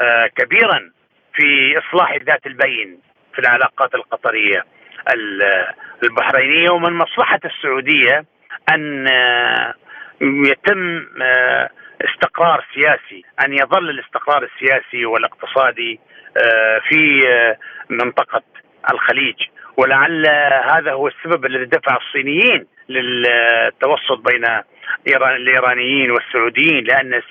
آه، 0.00 0.26
كبيرا 0.36 0.90
في 1.34 1.78
إصلاح 1.78 2.16
ذات 2.16 2.46
البين 2.46 2.98
في 3.34 3.38
العلاقات 3.38 3.94
القطرية 3.94 4.64
البحرينية 6.02 6.70
ومن 6.70 6.92
مصلحة 6.92 7.40
السعودية 7.44 8.24
أن 8.68 9.08
آه، 9.08 9.74
يتم 10.22 11.06
آه، 11.22 11.68
استقرار 12.04 12.64
سياسي 12.74 13.24
أن 13.44 13.52
يظل 13.52 13.90
الاستقرار 13.90 14.42
السياسي 14.42 15.06
والاقتصادي 15.06 16.00
آه، 16.36 16.80
في 16.88 17.28
آه، 17.28 17.56
منطقة 17.90 18.42
الخليج. 18.92 19.36
ولعل 19.76 20.26
هذا 20.74 20.92
هو 20.92 21.08
السبب 21.08 21.46
الذي 21.46 21.64
دفع 21.64 21.96
الصينيين 21.96 22.66
للتوسط 22.88 24.18
بين 24.26 24.44
الإيرانيين 25.06 26.10
والسعوديين 26.10 26.84
لأن 26.84 27.22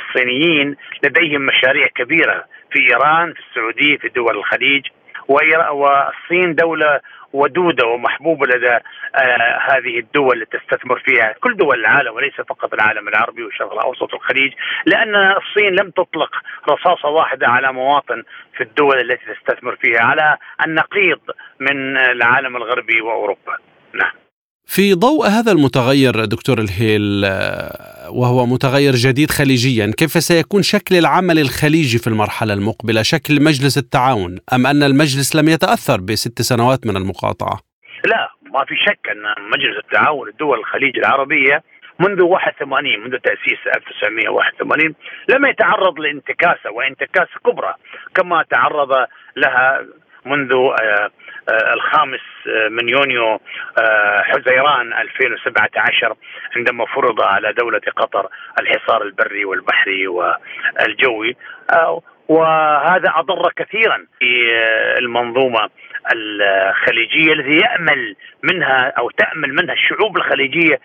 الصينيين 0.00 0.76
لديهم 1.02 1.46
مشاريع 1.46 1.86
كبيرة 1.86 2.44
في 2.72 2.80
إيران 2.80 3.32
في 3.32 3.40
السعودية 3.50 3.96
في 3.96 4.08
دول 4.08 4.36
الخليج. 4.36 4.86
والصين 5.28 6.54
دولة 6.54 7.00
ودودة 7.34 7.86
ومحبوبة 7.86 8.46
لدى 8.46 8.78
آه 9.14 9.58
هذه 9.70 9.98
الدول 9.98 10.32
اللي 10.32 10.46
تستثمر 10.46 10.98
فيها. 10.98 11.34
كل 11.40 11.56
دول 11.56 11.80
العالم 11.80 12.14
وليس 12.14 12.34
فقط 12.34 12.74
العالم 12.74 13.08
العربي 13.08 13.42
والشرق 13.42 13.72
الأوسط 13.72 14.14
والخليج 14.14 14.52
لأن 14.86 15.14
الصين 15.14 15.74
لم 15.74 15.90
تطلق 15.90 16.30
رصاصة 16.70 17.08
واحدة 17.08 17.48
على 17.48 17.72
مواطن 17.72 18.22
في 18.56 18.62
الدول 18.62 19.00
التي 19.00 19.24
تستثمر 19.34 19.76
فيها 19.76 20.00
على 20.00 20.36
النقيض 20.66 21.20
من 21.60 21.96
العالم 21.96 22.56
الغربي 22.56 23.00
وأوروبا. 23.00 23.56
نعم. 23.94 24.23
في 24.66 24.94
ضوء 24.94 25.26
هذا 25.26 25.52
المتغير 25.52 26.24
دكتور 26.24 26.58
الهيل 26.58 27.24
آه، 27.24 28.10
وهو 28.10 28.46
متغير 28.46 28.92
جديد 28.92 29.30
خليجيا 29.30 29.92
كيف 29.98 30.10
سيكون 30.10 30.62
شكل 30.62 30.94
العمل 30.94 31.38
الخليجي 31.38 31.98
في 31.98 32.06
المرحلة 32.06 32.54
المقبلة؟ 32.54 33.02
شكل 33.02 33.42
مجلس 33.42 33.78
التعاون 33.78 34.38
أم 34.54 34.66
أن 34.66 34.82
المجلس 34.82 35.36
لم 35.36 35.48
يتأثر 35.48 36.00
بست 36.00 36.42
سنوات 36.42 36.86
من 36.86 36.96
المقاطعة؟ 36.96 37.60
لا 38.04 38.28
ما 38.54 38.64
في 38.64 38.74
شك 38.86 39.08
أن 39.10 39.22
مجلس 39.50 39.76
التعاون 39.84 40.28
الدول 40.28 40.58
الخليج 40.58 40.98
العربية 40.98 41.62
منذ 42.00 42.22
81 42.22 43.00
منذ 43.04 43.16
تأسيس 43.18 43.60
1981 43.76 44.94
لم 45.28 45.46
يتعرض 45.46 46.00
لانتكاسة 46.00 46.70
وانتكاسة 46.70 47.40
كبرى 47.46 47.74
كما 48.14 48.44
تعرض 48.50 49.06
لها 49.36 49.86
منذ 50.26 50.52
آه، 50.52 51.10
الخامس 51.50 52.20
آه، 52.48 52.68
من 52.68 52.88
يونيو 52.88 53.40
حزيران 54.22 54.92
2017 54.92 56.14
عندما 56.56 56.86
فرض 56.86 57.20
على 57.20 57.52
دولة 57.52 57.80
قطر 57.96 58.28
الحصار 58.60 59.02
البري 59.02 59.44
والبحري 59.44 60.06
والجوي. 60.06 61.36
وهذا 62.28 63.12
أضر 63.16 63.52
كثيرا 63.56 64.06
في 64.18 64.52
المنظومة 64.98 65.70
الخليجية 66.12 67.32
التي 67.32 67.56
يأمل 67.56 68.16
منها 68.42 68.92
أو 68.98 69.10
تأمل 69.10 69.54
منها 69.54 69.74
الشعوب 69.74 70.16
الخليجية 70.16 70.80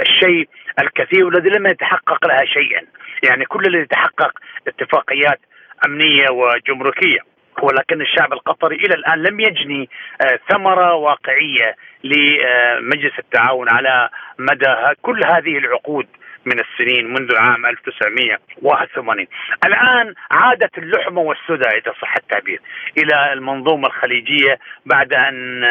الشيء 0.00 0.48
الكثير 0.82 1.26
والذي 1.26 1.50
لم 1.50 1.66
يتحقق 1.66 2.26
لها 2.26 2.44
شيئا، 2.44 2.82
يعني 3.22 3.44
كل 3.44 3.66
الذي 3.66 3.86
تحقق 3.86 4.32
اتفاقيات 4.66 5.40
أمنية 5.86 6.26
وجمركية. 6.30 7.31
ولكن 7.62 8.00
الشعب 8.00 8.32
القطري 8.32 8.76
إلى 8.76 8.94
الآن 8.94 9.22
لم 9.22 9.40
يجني 9.40 9.88
آه، 10.22 10.38
ثمرة 10.50 10.94
واقعية 10.94 11.76
لمجلس 12.04 13.18
التعاون 13.18 13.68
على 13.68 14.08
مدى 14.38 14.96
كل 15.02 15.24
هذه 15.24 15.58
العقود. 15.58 16.06
من 16.44 16.60
السنين 16.60 17.12
منذ 17.12 17.36
عام 17.36 17.66
1981 17.66 19.26
الآن 19.66 20.14
عادت 20.30 20.78
اللحمة 20.78 21.20
والسدى 21.20 21.68
إذا 21.68 21.92
صح 22.02 22.14
التعبير 22.16 22.60
إلى 22.98 23.32
المنظومة 23.32 23.86
الخليجية 23.86 24.58
بعد 24.86 25.12
أن 25.12 25.64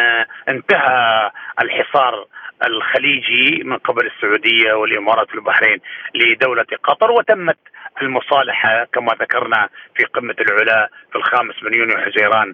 انتهى 0.49 1.31
الحصار 1.61 2.27
الخليجي 2.67 3.63
من 3.63 3.77
قبل 3.77 4.05
السعودية 4.05 4.73
والإمارات 4.73 5.35
والبحرين 5.35 5.79
لدولة 6.15 6.65
قطر 6.83 7.11
وتمت 7.11 7.57
المصالحة 8.01 8.83
كما 8.93 9.13
ذكرنا 9.21 9.69
في 9.95 10.03
قمة 10.03 10.35
العلا 10.39 10.89
في 11.11 11.15
الخامس 11.15 11.63
من 11.63 11.73
يونيو 11.73 11.97
حزيران 11.97 12.53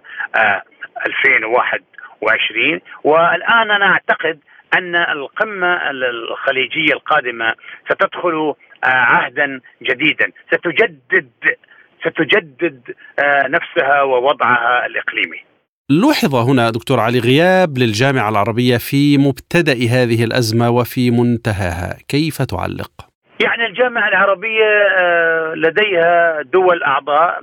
2021 1.06 2.74
آه، 2.74 2.82
والآن 3.04 3.72
أنا 3.72 3.86
أعتقد 3.86 4.40
أن 4.74 4.96
القمة 4.96 5.90
الخليجية 5.92 6.94
القادمة 6.94 7.54
ستدخل 7.90 8.54
آه، 8.84 8.88
عهدا 8.88 9.62
جديدا 9.84 10.32
ستجدد 10.48 11.30
ستجدد 12.02 12.82
آه، 13.20 13.48
نفسها 13.48 14.02
ووضعها 14.02 14.86
الإقليمي. 14.86 15.38
لوحظ 15.90 16.36
هنا 16.36 16.70
دكتور 16.70 17.00
علي 17.00 17.20
غياب 17.20 17.78
للجامعة 17.78 18.30
العربية 18.30 18.78
في 18.78 19.18
مبتدأ 19.18 19.74
هذه 19.74 20.24
الأزمة 20.24 20.70
وفي 20.70 21.12
منتهاها، 21.12 21.98
كيف 22.10 22.42
تعلق؟ 22.42 22.92
يعني 23.40 23.66
الجامعة 23.66 24.08
العربية 24.08 24.66
آه، 25.00 25.54
لديها 25.56 26.42
دول 26.42 26.84
أعضاء 26.84 27.40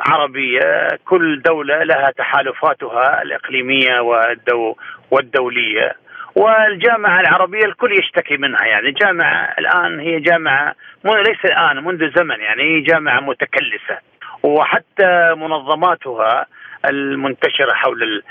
عربية، 0.00 0.88
كل 1.04 1.42
دولة 1.42 1.82
لها 1.84 2.10
تحالفاتها 2.10 3.22
الإقليمية 3.22 4.00
والدو 4.00 4.74
والدولية. 5.10 5.96
والجامعة 6.38 7.20
العربية 7.20 7.64
الكل 7.64 7.98
يشتكي 7.98 8.36
منها 8.36 8.64
يعني. 8.64 8.90
جامعة 8.90 9.54
الآن 9.58 10.00
هي 10.00 10.20
جامعة 10.20 10.74
ليس 11.04 11.44
الآن 11.44 11.84
منذ 11.84 12.10
زمن 12.16 12.40
يعني 12.40 12.62
هي 12.62 12.80
جامعة 12.80 13.20
متكلسة 13.20 13.98
وحتى 14.42 15.34
منظماتها 15.36 16.46
المنتشرة 16.84 17.72
حول 17.72 18.22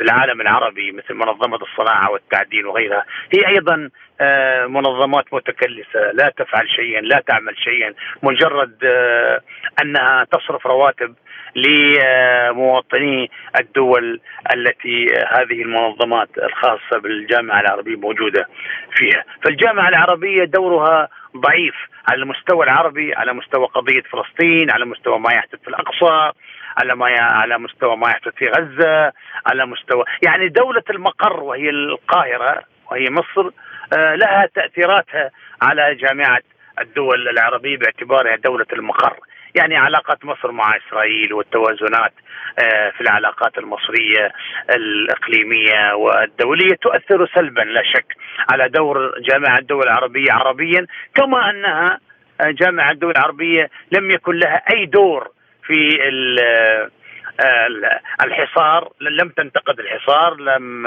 العالم 0.00 0.40
العربي 0.40 0.92
مثل 0.92 1.14
منظمة 1.14 1.56
الصناعة 1.56 2.10
والتعدين 2.10 2.66
وغيرها 2.66 3.04
هي 3.34 3.48
أيضا 3.48 3.90
آه، 4.20 4.66
منظمات 4.66 5.24
متكلسة 5.32 6.12
لا 6.12 6.32
تفعل 6.36 6.68
شيئا 6.70 7.00
لا 7.00 7.22
تعمل 7.26 7.58
شيئا. 7.58 7.94
مجرد 8.22 8.84
آه، 8.84 9.40
أنها 9.82 10.24
تصرف 10.24 10.66
رواتب 10.66 11.14
لمواطني 11.56 13.30
الدول 13.60 14.20
التي 14.54 15.06
هذه 15.28 15.62
المنظمات 15.62 16.28
الخاصة 16.38 16.98
بالجامعة 17.02 17.60
العربية 17.60 17.96
موجودة 17.96 18.48
فيها. 18.96 19.24
فالجامعة 19.44 19.88
العربية 19.88 20.44
دورها 20.44 21.08
ضعيف 21.36 21.74
على 22.10 22.22
المستوى 22.22 22.64
العربي 22.64 23.14
على 23.14 23.32
مستوى 23.32 23.66
قضية 23.66 24.02
فلسطين 24.02 24.70
على 24.70 24.84
مستوى 24.84 25.18
ما 25.18 25.32
يحدث 25.32 25.60
في 25.62 25.68
الأقصى 25.68 26.32
على 26.78 26.96
ما 26.96 27.06
على 27.20 27.58
مستوى 27.58 27.96
ما 27.96 28.08
يحدث 28.08 28.34
في 28.34 28.48
غزة 28.48 29.12
على 29.46 29.66
مستوى 29.66 30.04
يعني 30.22 30.48
دولة 30.48 30.82
المقر 30.90 31.42
وهي 31.42 31.70
القاهرة 31.70 32.62
وهي 32.90 33.10
مصر 33.10 33.50
آه، 33.92 34.14
لها 34.14 34.48
تأثيراتها 34.54 35.30
على 35.62 35.94
جامعة 35.94 36.40
الدول 36.80 37.28
العربية 37.28 37.78
باعتبارها 37.78 38.36
دولة 38.36 38.66
المقر. 38.72 39.16
يعني 39.54 39.76
علاقة 39.76 40.18
مصر 40.24 40.52
مع 40.52 40.76
إسرائيل 40.76 41.32
والتوازنات 41.32 42.12
آه، 42.58 42.90
في 42.90 43.00
العلاقات 43.00 43.58
المصرية 43.58 44.32
الإقليمية 44.70 45.94
والدولية 45.94 46.74
تؤثر 46.82 47.28
سلبا 47.34 47.60
لا 47.60 47.82
شك 47.82 48.16
على 48.52 48.68
دور 48.68 49.20
جامعة 49.20 49.58
الدول 49.58 49.82
العربية 49.82 50.32
عربيا 50.32 50.86
كما 51.14 51.50
أنها 51.50 52.00
آه، 52.40 52.50
جامعة 52.50 52.90
الدول 52.90 53.10
العربية 53.10 53.70
لم 53.92 54.10
يكن 54.10 54.38
لها 54.38 54.62
أي 54.72 54.86
دور 54.86 55.28
في 55.66 55.98
الحصار 58.24 58.92
لم 59.00 59.28
تنتقد 59.28 59.80
الحصار 59.80 60.40
لم 60.40 60.86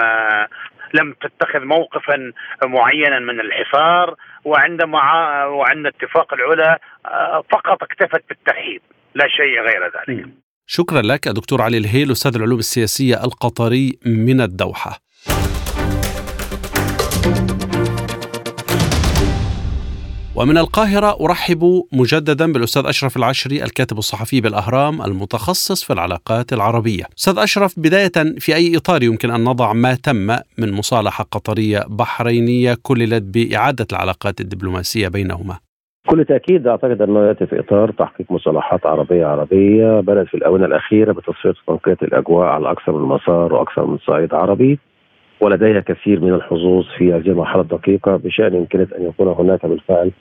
لم 0.93 1.13
تتخذ 1.13 1.65
موقفا 1.65 2.31
معينا 2.63 3.19
من 3.19 3.39
الحصار. 3.39 4.15
وعندما 4.47 4.99
وعند 5.45 5.85
اتفاق 5.85 6.33
العلا 6.33 6.79
آه، 7.05 7.43
فقط 7.51 7.83
اكتفت 7.83 8.23
بالترحيب 8.29 8.81
لا 9.15 9.27
شيء 9.27 9.61
غير 9.67 9.81
ذلك. 9.83 10.29
شكرا 10.67 11.01
لك 11.01 11.27
دكتور 11.27 11.61
علي 11.61 11.77
الهيل 11.77 12.11
أستاذ 12.11 12.35
العلوم 12.35 12.59
السياسية 12.59 13.23
القطري 13.23 13.99
من 14.05 14.41
الدوحة. 14.41 15.06
ومن 20.39 20.57
القاهرة 20.57 21.25
أرحب 21.25 21.63
مجددا 21.93 22.51
بالأستاذ 22.51 22.85
أشرف 22.85 23.17
العشري 23.17 23.63
الكاتب 23.63 23.97
الصحفي 23.97 24.41
بالأهرام 24.41 25.01
المتخصص 25.01 25.83
في 25.83 25.93
العلاقات 25.93 26.53
العربية. 26.53 27.03
أستاذ 27.17 27.37
أشرف 27.37 27.79
بداية 27.79 28.17
في 28.39 28.55
أي 28.55 28.77
إطار 28.77 29.03
يمكن 29.03 29.31
أن 29.31 29.43
نضع 29.43 29.73
ما 29.73 29.95
تم 29.95 30.27
من 30.57 30.73
مصالحة 30.73 31.23
قطرية 31.31 31.79
بحرينية 31.89 32.77
كللت 32.83 33.23
بإعادة 33.23 33.85
العلاقات 33.91 34.41
الدبلوماسية 34.41 35.07
بينهما؟ 35.07 35.55
بكل 36.07 36.25
تأكيد 36.25 36.67
أعتقد 36.67 37.01
أنه 37.01 37.27
يأتي 37.27 37.45
في 37.45 37.59
إطار 37.59 37.91
تحقيق 37.91 38.31
مصالحات 38.31 38.85
عربية 38.85 39.25
عربية 39.25 39.99
بدات 39.99 40.27
في 40.27 40.37
الآونة 40.37 40.65
الأخيرة 40.65 41.11
بتصفيه 41.11 41.53
وتنقيه 41.67 42.07
الأجواء 42.07 42.47
على 42.47 42.71
أكثر 42.71 42.91
من 42.91 43.07
مسار 43.07 43.53
وأكثر 43.53 43.85
من 43.85 43.97
صعيد 43.97 44.33
عربي. 44.33 44.79
ولديها 45.41 45.79
كثير 45.79 46.19
من 46.19 46.33
الحظوظ 46.33 46.85
في 46.97 47.13
هذه 47.13 47.27
المرحلة 47.27 47.61
الدقيقة 47.61 48.15
بشأن 48.15 48.53
يمكنت 48.55 48.93
أن 48.93 49.05
يكون 49.05 49.27
هناك 49.27 49.65
بالفعل 49.65 50.11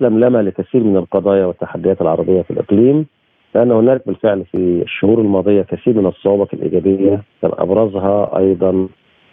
لمة 0.00 0.40
لكثير 0.42 0.84
من 0.84 0.96
القضايا 0.96 1.46
والتحديات 1.46 2.00
العربية 2.00 2.42
في 2.42 2.50
الإقليم 2.50 3.06
لأن 3.54 3.70
هناك 3.70 4.02
بالفعل 4.06 4.44
في 4.44 4.82
الشهور 4.82 5.20
الماضية 5.20 5.62
كثير 5.62 5.94
من 5.94 6.06
الصعوبات 6.06 6.54
الإيجابية 6.54 7.22
كان 7.42 7.50
أبرزها 7.58 8.38
أيضا 8.38 8.88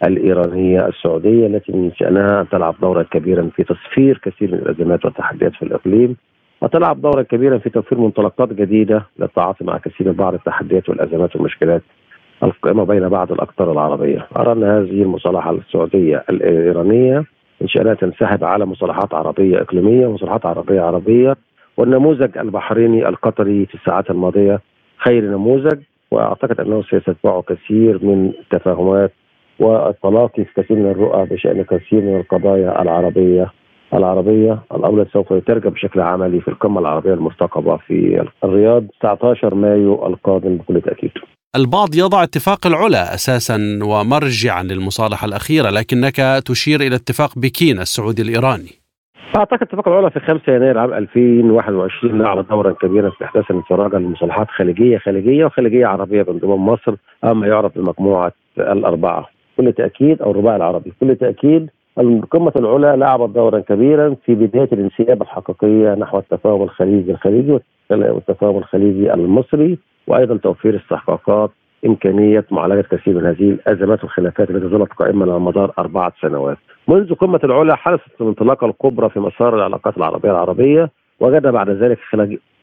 الإيرانية 0.06 0.86
السعودية 0.86 1.46
التي 1.46 1.72
من 1.72 1.92
شأنها 1.94 2.40
أن 2.40 2.48
تلعب 2.48 2.74
دورا 2.80 3.02
كبيرا 3.02 3.50
في 3.56 3.64
تصفير 3.64 4.18
كثير 4.18 4.52
من 4.52 4.58
الأزمات 4.58 5.04
والتحديات 5.04 5.52
في 5.52 5.62
الإقليم 5.62 6.16
وتلعب 6.62 7.00
دورا 7.00 7.22
كبيرا 7.22 7.58
في 7.58 7.70
توفير 7.70 7.98
منطلقات 7.98 8.52
جديدة 8.52 9.06
للتعاطي 9.18 9.64
مع 9.64 9.78
كثير 9.78 10.06
من 10.06 10.12
بعض 10.12 10.34
التحديات 10.34 10.88
والأزمات 10.88 11.36
والمشكلات 11.36 11.82
القائمة 12.42 12.84
بين 12.84 13.08
بعض 13.08 13.32
الأقطار 13.32 13.72
العربية، 13.72 14.26
ارى 14.36 14.52
ان 14.52 14.64
هذه 14.64 15.02
المصالحة 15.02 15.50
السعودية 15.50 16.24
الإيرانية. 16.30 17.24
إن 17.62 17.68
شاء 17.68 17.82
الله 17.82 17.94
تنسحب 17.94 18.44
على 18.44 18.66
مصالحات 18.66 19.14
عربية 19.14 19.60
إقليمية 19.60 20.06
ومصالحات 20.06 20.46
عربية 20.46 20.80
عربية. 20.80 21.36
والنموذج 21.76 22.38
البحريني 22.38 23.08
القطري 23.08 23.66
في 23.66 23.74
الساعات 23.74 24.10
الماضية 24.10 24.60
خير 24.98 25.24
نموذج 25.24 25.78
وأعتقد 26.10 26.60
أنه 26.60 26.82
سيتبعه 26.82 27.42
كثير 27.42 28.04
من 28.04 28.32
التفاهمات 28.40 29.12
والتلاقي 29.60 30.44
في 30.44 30.62
كثير 30.62 30.76
من 30.76 30.90
الرؤى 30.90 31.26
بشأن 31.26 31.62
كثير 31.62 32.00
من 32.00 32.16
القضايا 32.16 32.82
العربية. 32.82 33.50
العربية 33.94 34.58
الامر 34.74 35.06
سوف 35.12 35.30
يترجم 35.30 35.70
بشكل 35.70 36.00
عملي 36.00 36.40
في 36.40 36.48
القمة 36.48 36.80
العربية 36.80 37.14
المرتقبه 37.14 37.76
في 37.76 38.26
الرياض. 38.44 38.84
19 39.00 39.54
مايو 39.54 40.06
القادم 40.06 40.56
بكل 40.56 40.80
تأكيد. 40.80 41.10
البعض 41.56 41.88
يضع 41.94 42.22
اتفاق 42.22 42.66
العلا 42.66 43.14
أساسا 43.14 43.58
ومرجعا 43.82 44.62
للمصالحة 44.62 45.26
الأخيرة 45.26 45.70
لكنك 45.70 46.16
تشير 46.46 46.80
إلى 46.80 46.94
اتفاق 46.96 47.38
بكين 47.38 47.78
السعودي 47.78 48.22
الإيراني. 48.22 48.70
أعتقد 49.36 49.62
اتفاق 49.62 49.88
العلا 49.88 50.08
في 50.08 50.20
5 50.20 50.52
يناير 50.52 50.78
عام 50.78 50.92
2021 50.92 52.18
لعب 52.18 52.48
دورا 52.48 52.72
كبيرا 52.72 53.10
في 53.10 53.24
إحداث 53.24 53.50
انفراجه 53.50 53.96
لمصالحات 53.96 54.46
خليجية 54.50 54.98
خليجية 54.98 55.44
وخليجية 55.44 55.86
عربية 55.86 56.22
بانضمام 56.22 56.66
مصر 56.66 56.94
أما 57.24 57.46
يعرف 57.46 57.78
بمجموعة 57.78 58.32
الأربعة. 58.58 59.28
بكل 59.58 59.72
تأكيد 59.72 60.22
أو 60.22 60.30
الرباعي 60.30 60.56
العربي، 60.56 60.92
بكل 61.00 61.16
تأكيد 61.16 61.70
قمة 62.30 62.52
العلا 62.56 62.96
لعبت 62.96 63.34
دورا 63.34 63.60
كبيرا 63.60 64.16
في 64.26 64.34
بداية 64.34 64.68
الانسياب 64.72 65.22
الحقيقية 65.22 65.94
نحو 65.94 66.18
التفاهم 66.18 66.62
الخليجي 66.62 67.12
الخليجي 67.12 67.58
والتفاهم 67.90 68.58
الخليجي 68.58 69.14
المصري 69.14 69.78
وأيضا 70.06 70.36
توفير 70.36 70.76
استحقاقات 70.76 71.50
إمكانية 71.86 72.44
معالجة 72.50 72.86
كثير 72.90 73.14
من 73.14 73.26
هذه 73.26 73.50
الأزمات 73.50 74.04
والخلافات 74.04 74.50
التي 74.50 74.66
ظلت 74.66 74.92
قائمة 74.92 75.22
على 75.22 75.40
مدار 75.40 75.72
أربعة 75.78 76.12
سنوات. 76.20 76.58
منذ 76.88 77.14
قمة 77.14 77.40
العلا 77.44 77.74
حدثت 77.76 78.20
الانطلاقة 78.20 78.66
الكبرى 78.66 79.10
في 79.10 79.20
مسار 79.20 79.56
العلاقات 79.56 79.96
العربية 79.96 80.30
العربية 80.30 80.90
وجدنا 81.20 81.50
بعد 81.50 81.70
ذلك 81.70 81.98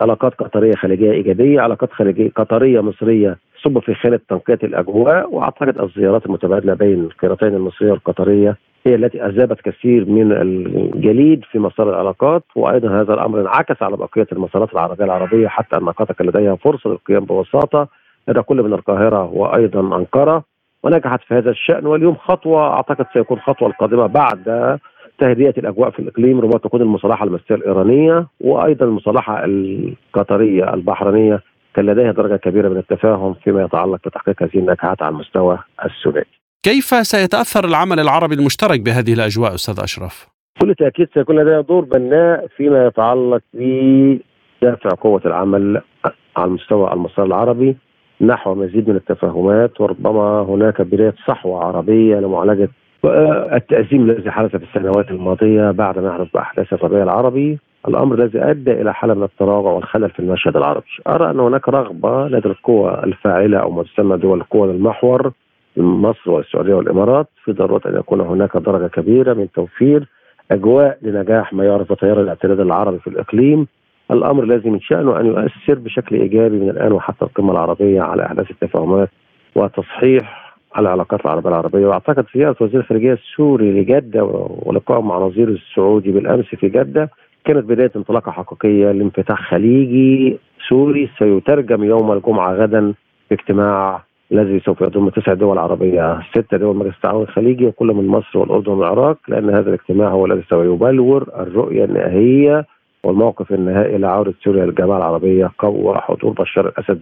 علاقات 0.02 0.34
قطرية 0.34 0.76
خليجية 0.76 1.12
إيجابية، 1.12 1.62
علاقات 1.62 1.92
خليجية 1.92 2.30
قطرية 2.36 2.82
مصرية 2.82 3.38
تصب 3.62 3.80
في 3.80 3.94
خانه 3.94 4.20
تنقية 4.30 4.60
الأجواء 4.64 5.34
وأعتقد 5.34 5.82
الزيارات 5.82 6.26
المتبادلة 6.26 6.74
بين 6.74 7.04
القيادتين 7.04 7.56
المصرية 7.56 7.92
والقطرية 7.92 8.58
هي 8.86 8.96
التي 8.96 9.26
اذابت 9.26 9.62
كثير 9.62 10.06
من 10.10 10.32
الجليد 10.32 11.44
في 11.52 11.60
مسار 11.60 11.90
العلاقات 11.90 12.44
وأيضا 12.56 13.02
هذا 13.02 13.14
الأمر 13.14 13.42
انعكس 13.42 13.82
على 13.84 13.98
بقية 13.98 14.28
المسارات 14.32 14.74
العربية 14.74 15.06
العربية 15.06 15.48
حتى 15.48 15.78
أن 15.78 15.90
قطر 15.90 16.14
كان 16.14 16.28
لديها 16.28 16.56
فرصة 16.56 16.90
للقيام 16.90 17.26
ببساطه 17.26 17.88
لدى 18.28 18.42
كل 18.42 18.64
من 18.64 18.74
القاهرة 18.74 19.24
وأيضا 19.24 19.80
أنقرة 19.98 20.44
ونجحت 20.84 21.22
في 21.24 21.34
هذا 21.34 21.50
الشأن 21.50 21.86
واليوم 21.86 22.16
خطوة 22.16 22.74
أعتقد 22.74 23.06
سيكون 23.14 23.40
خطوة 23.40 23.70
القادمة 23.70 24.08
بعد 24.08 24.80
تهدئة 25.20 25.54
الأجواء 25.58 25.90
في 25.90 26.00
الإقليم 26.00 26.40
ربما 26.40 26.58
تكون 26.60 26.82
المصالحة 26.82 27.26
المصريه 27.26 27.58
الإيرانية 27.58 28.28
وأيضا 28.42 28.86
المصالحة 28.86 29.46
القطرية 29.46 30.74
البحرينية 30.74 31.42
كان 31.74 31.86
لديها 31.86 32.12
درجة 32.12 32.36
كبيرة 32.36 32.70
من 32.70 32.78
التفاهم 32.78 33.34
فيما 33.34 33.64
يتعلق 33.64 34.00
بتحقيق 34.08 34.44
هذه 34.44 34.56
النجاحات 34.60 35.02
على 35.04 35.14
المستوى 35.14 35.60
الثنائي. 35.86 36.41
كيف 36.64 36.86
سيتأثر 36.86 37.66
العمل 37.66 38.00
العربي 38.00 38.36
المشترك 38.36 38.80
بهذه 38.80 39.14
الأجواء 39.14 39.56
أستاذ 39.56 39.84
أشرف؟ 39.84 40.28
بكل 40.56 40.76
تأكيد 40.76 41.08
سيكون 41.14 41.40
لديها 41.40 41.62
دور 41.62 41.86
بناء 41.86 42.48
فيما 42.58 42.88
يتعلق 42.88 43.42
بدافع 43.54 44.90
قوة 44.90 45.22
العمل 45.26 45.82
على 46.38 46.48
المستوى 46.48 46.94
المسار 46.94 47.26
العربي 47.26 47.78
نحو 48.22 48.56
مزيد 48.56 48.90
من 48.90 48.96
التفاهمات 48.96 49.82
وربما 49.82 50.42
هناك 50.42 50.82
بدايه 50.82 51.14
صحوة 51.28 51.64
عربية 51.64 52.16
لمعالجة 52.16 52.70
التأزيم 53.54 54.10
الذي 54.10 54.32
حدث 54.32 54.56
في 54.56 54.64
السنوات 54.64 55.12
الماضية 55.12 55.72
بعد 55.72 56.00
ما 56.00 56.14
حدث 56.14 56.28
بأحداث 56.34 56.74
الربيع 56.74 57.04
العربي 57.04 57.60
الأمر 57.88 58.24
الذي 58.24 58.40
أدى 58.40 58.72
إلى 58.72 58.94
حالة 58.94 59.14
من 59.14 59.24
التراجع 59.24 59.70
والخلل 59.70 60.10
في 60.10 60.20
المشهد 60.20 60.58
العربي 60.58 60.86
أرى 61.08 61.32
أن 61.32 61.40
هناك 61.40 61.70
رغبة 61.70 62.28
لدى 62.28 62.48
القوى 62.48 63.04
الفاعلة 63.04 63.58
أو 63.58 63.72
ما 63.72 63.84
تسمى 63.84 64.18
دول 64.18 64.38
القوى 64.38 64.72
المحور 64.72 65.32
مصر 65.78 66.32
والسعودية 66.32 66.74
والإمارات 66.74 67.28
في 67.44 67.52
ضرورة 67.52 67.82
أن 67.86 67.96
يكون 67.96 68.22
هناك 68.22 68.58
درجة 68.58 68.88
كبيرة 68.88 69.34
من 69.34 69.52
توفير 69.52 70.08
أجواء 70.52 70.98
لنجاح 71.02 71.54
ما 71.54 71.66
يعرف 71.66 71.92
بتيار 71.94 72.22
الاعتداد 72.22 72.60
العربي 72.60 73.00
في 73.00 73.08
الإقليم. 73.08 73.68
الأمر 74.12 74.44
الذي 74.44 74.70
من 74.70 74.80
شأنه 74.80 75.20
أن 75.20 75.26
يؤثر 75.26 75.74
بشكل 75.80 76.16
إيجابي 76.16 76.60
من 76.60 76.70
الآن 76.70 76.92
وحتى 76.92 77.26
القمة 77.26 77.52
العربية 77.52 78.02
على 78.02 78.26
إحداث 78.26 78.52
التفاهمات 78.52 79.10
وتصحيح 79.56 80.56
العلاقات 80.78 81.26
العربية 81.26 81.50
العربية. 81.50 81.88
وأعتقد 81.88 82.26
زيارة 82.36 82.56
وزير 82.62 82.80
الخارجية 82.80 83.14
السوري 83.14 83.82
لجدة 83.82 84.24
ولقاء 84.66 85.02
مع 85.02 85.18
نظير 85.18 85.50
السعودي 85.50 86.12
بالأمس 86.12 86.46
في 86.46 86.70
جدة 86.70 87.10
كانت 87.46 87.66
بداية 87.66 87.92
انطلاقة 87.96 88.32
حقيقية 88.32 88.92
لانفتاح 88.92 89.50
خليجي 89.52 90.38
سوري. 90.70 91.10
سيترجم 91.20 91.84
يوم 91.84 92.12
الجمعة 92.12 92.54
غدا 92.54 92.94
في 93.30 93.36
اجتماع 93.36 94.04
الذي 94.32 94.60
سوف 94.60 94.82
يضم 94.82 95.10
تسع 95.10 95.34
دول 95.34 95.58
عربية 95.58 96.20
ستة 96.32 96.58
دول 96.58 96.76
مجلس 96.76 96.96
التعاون 96.96 97.24
الخليجي 97.24 97.66
وكل 97.66 97.88
من 97.88 98.08
مصر 98.08 98.40
والأردن 98.40 98.72
والعراق 98.72 99.18
لأن 99.28 99.50
هذا 99.50 99.70
الاجتماع 99.70 100.10
هو 100.10 100.26
الذي 100.26 100.44
سوف 100.50 100.66
يبلور 100.66 101.30
الرؤية 101.40 101.86
النهائية 101.86 102.66
والموقف 103.04 103.52
النهائي 103.52 103.98
لعودة 103.98 104.34
سوريا 104.44 104.66
للجماعة 104.66 104.98
العربية 104.98 105.52
وحضور 105.64 106.32
بشار 106.32 106.68
الأسد 106.68 107.00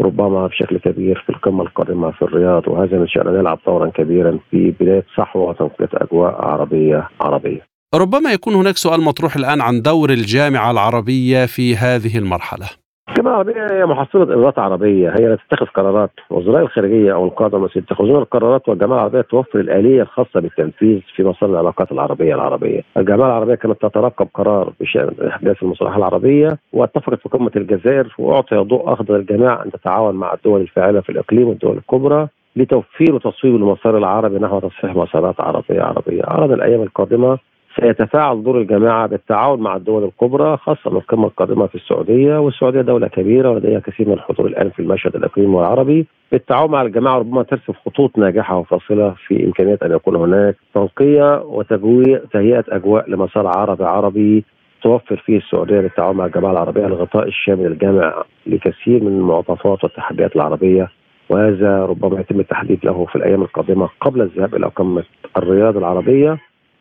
ربما 0.00 0.46
بشكل 0.46 0.78
كبير 0.78 1.22
في 1.26 1.30
القمة 1.30 1.62
القادمة 1.62 2.10
في 2.10 2.22
الرياض 2.22 2.68
وهذا 2.68 2.98
من 2.98 3.08
شأن 3.08 3.34
يلعب 3.34 3.58
دورا 3.66 3.90
كبيرا 3.90 4.38
في 4.50 4.70
بداية 4.80 5.04
صحوة 5.16 5.42
وتنقية 5.42 5.88
أجواء 5.94 6.46
عربية 6.46 7.08
عربية. 7.20 7.60
ربما 7.94 8.32
يكون 8.32 8.54
هناك 8.54 8.76
سؤال 8.76 9.00
مطروح 9.00 9.36
الآن 9.36 9.60
عن 9.60 9.82
دور 9.82 10.10
الجامعة 10.10 10.70
العربية 10.70 11.46
في 11.46 11.76
هذه 11.76 12.18
المرحلة. 12.18 12.79
الجماعة 13.10 13.40
العربية 13.42 13.66
هي 13.72 13.86
محصلة 13.86 14.22
إدارات 14.22 14.58
عربية 14.58 15.10
هي 15.10 15.28
لا 15.28 15.36
تتخذ 15.50 15.66
قرارات. 15.66 16.10
وزراء 16.30 16.62
الخارجية 16.62 17.12
أو 17.14 17.24
القادة 17.24 17.56
المصريين 17.58 17.84
يتخذون 17.84 18.16
القرارات 18.22 18.68
والجماعة 18.68 18.98
العربية 18.98 19.20
توفر 19.20 19.60
الآلية 19.60 20.02
الخاصة 20.02 20.40
بالتنفيذ 20.40 21.00
في 21.16 21.22
مسار 21.22 21.50
العلاقات 21.50 21.92
العربية 21.92 22.34
العربية. 22.34 22.80
الجماعة 22.96 23.28
العربية 23.28 23.54
كانت 23.54 23.82
تترقب 23.82 24.28
قرار 24.34 24.72
بشأن 24.80 25.10
إحداث 25.28 25.62
المصالحة 25.62 25.96
العربية 25.98 26.58
واتفقت 26.72 27.20
في 27.20 27.28
قمة 27.28 27.50
الجزائر 27.56 28.14
وأعطي 28.18 28.56
ضوء 28.56 28.92
أخضر 28.92 29.16
للجميع 29.16 29.62
أن 29.64 29.70
تتعاون 29.70 30.14
مع 30.14 30.34
الدول 30.34 30.60
الفاعلة 30.60 31.00
في 31.00 31.10
الإقليم 31.12 31.48
والدول 31.48 31.76
الكبرى 31.76 32.28
لتوفير 32.56 33.14
وتصويب 33.14 33.56
المسار 33.56 33.98
العربي 33.98 34.38
نحو 34.38 34.58
تصحيح 34.60 34.96
مسارات 34.96 35.40
عربية 35.40 35.82
عربية. 35.82 36.22
أرى 36.22 36.54
الأيام 36.54 36.82
القادمة 36.82 37.38
سيتفاعل 37.76 38.42
دور 38.42 38.60
الجماعة 38.60 39.06
بالتعاون 39.06 39.60
مع 39.60 39.76
الدول 39.76 40.04
الكبرى 40.04 40.56
خاصة 40.56 40.90
القمة 40.90 41.26
القادمة 41.26 41.66
في 41.66 41.74
السعودية 41.74 42.38
والسعودية 42.38 42.80
دولة 42.80 43.08
كبيرة 43.08 43.50
ولديها 43.50 43.80
كثير 43.80 44.08
من 44.08 44.14
الحضور 44.14 44.46
الآن 44.46 44.70
في 44.70 44.82
المشهد 44.82 45.16
الإقليمي 45.16 45.54
والعربي. 45.54 46.06
بالتعاون 46.32 46.70
مع 46.70 46.82
الجماعة 46.82 47.18
ربما 47.18 47.42
ترسم 47.42 47.72
خطوط 47.86 48.18
ناجحة 48.18 48.56
وفاصلة 48.56 49.14
في 49.26 49.44
إمكانية 49.44 49.78
أن 49.82 49.92
يكون 49.92 50.16
هناك 50.16 50.56
تنقية 50.74 51.42
وتجويع 51.42 52.20
تهيئة 52.32 52.64
أجواء 52.68 53.10
لمسار 53.10 53.46
عربي 53.46 53.84
عربي 53.84 54.44
توفر 54.82 55.16
فيه 55.16 55.36
السعودية 55.38 55.80
بالتعاون 55.80 56.16
مع 56.16 56.26
الجماعة 56.26 56.52
العربية 56.52 56.86
الغطاء 56.86 57.28
الشامل 57.28 57.66
الجامع 57.66 58.22
لكثير 58.46 59.04
من 59.04 59.18
المعطفات 59.18 59.84
والتحديات 59.84 60.36
العربية. 60.36 60.88
وهذا 61.28 61.84
ربما 61.84 62.20
يتم 62.20 62.40
التحديد 62.40 62.78
له 62.84 63.04
في 63.04 63.16
الأيام 63.16 63.42
القادمة 63.42 63.88
قبل 64.00 64.20
الذهاب 64.22 64.54
إلى 64.54 64.66
قمة 64.66 65.04
الرياض 65.36 65.76
العربية. 65.76 66.38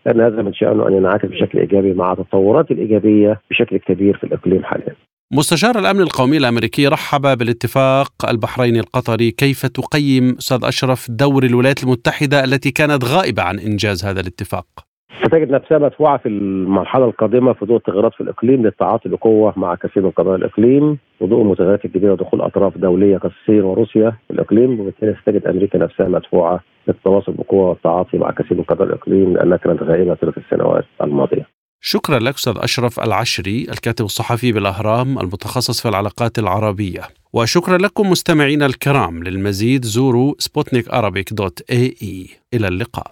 لأن 0.09 0.33
هذا 0.33 0.41
من 0.41 0.53
شانه 0.53 0.87
أن 0.87 0.93
ينعكس 0.93 1.25
بشكل 1.25 1.59
إيجابي 1.59 1.93
مع 1.93 2.13
التطورات 2.13 2.71
الإيجابية 2.71 3.41
بشكل 3.51 3.77
كبير 3.77 4.17
في 4.17 4.23
الإقليم 4.23 4.63
حاليا. 4.63 4.95
مستشار 5.33 5.79
الأمن 5.79 6.01
القومي 6.01 6.37
الأمريكي 6.37 6.87
رحب 6.87 7.37
بالاتفاق 7.37 8.29
البحريني 8.29 8.79
القطري، 8.79 9.31
كيف 9.31 9.65
تقيم 9.65 10.35
أستاذ 10.39 10.59
أشرف 10.63 11.11
دور 11.11 11.43
الولايات 11.43 11.83
المتحدة 11.83 12.43
التي 12.43 12.71
كانت 12.71 13.05
غائبة 13.05 13.43
عن 13.43 13.59
إنجاز 13.59 14.05
هذا 14.05 14.19
الاتفاق؟ 14.21 14.88
ستجد 15.17 15.51
نفسها 15.51 15.77
مدفوعة 15.77 16.17
في 16.17 16.29
المرحلة 16.29 17.05
القادمة 17.05 17.53
في 17.53 17.65
ضوء 17.65 17.77
التغيرات 17.77 18.13
في 18.13 18.21
الإقليم 18.21 18.63
للتعاطي 18.63 19.09
بقوة 19.09 19.53
مع 19.57 19.75
كثير 19.75 20.03
من 20.03 20.11
قضايا 20.11 20.35
الإقليم 20.35 20.97
وضوء 21.19 21.41
المتغيرات 21.41 21.85
الجديدة 21.85 22.13
ودخول 22.13 22.41
أطراف 22.41 22.77
دولية 22.77 23.17
كالصين 23.17 23.63
وروسيا 23.63 24.09
في 24.27 24.33
الإقليم 24.33 24.79
وبالتالي 24.79 25.15
ستجد 25.21 25.47
أمريكا 25.47 25.79
نفسها 25.79 26.07
مدفوعة 26.07 26.59
للتواصل 26.87 27.31
بقوة 27.31 27.69
والتعاطي 27.69 28.17
مع 28.17 28.31
كثير 28.31 28.57
من 28.57 28.63
قضايا 28.63 28.89
الإقليم 28.89 29.33
لأنها 29.33 29.57
كانت 29.57 29.83
غائبة 29.83 30.13
طيله 30.13 30.33
السنوات 30.37 30.85
الماضية. 31.01 31.45
شكرا 31.81 32.19
لك 32.19 32.33
أستاذ 32.33 32.53
أشرف 32.57 32.99
العشري 32.99 33.67
الكاتب 33.69 34.05
الصحفي 34.05 34.51
بالأهرام 34.51 35.19
المتخصص 35.19 35.81
في 35.81 35.89
العلاقات 35.89 36.39
العربية. 36.39 37.01
وشكرا 37.33 37.77
لكم 37.77 38.09
مستمعينا 38.09 38.65
الكرام 38.65 39.23
للمزيد 39.23 39.85
زوروا 39.85 40.33
سبوتنيك 40.37 40.85
dot 41.31 41.61
ae. 41.71 42.27
إلى 42.53 42.67
اللقاء. 42.67 43.11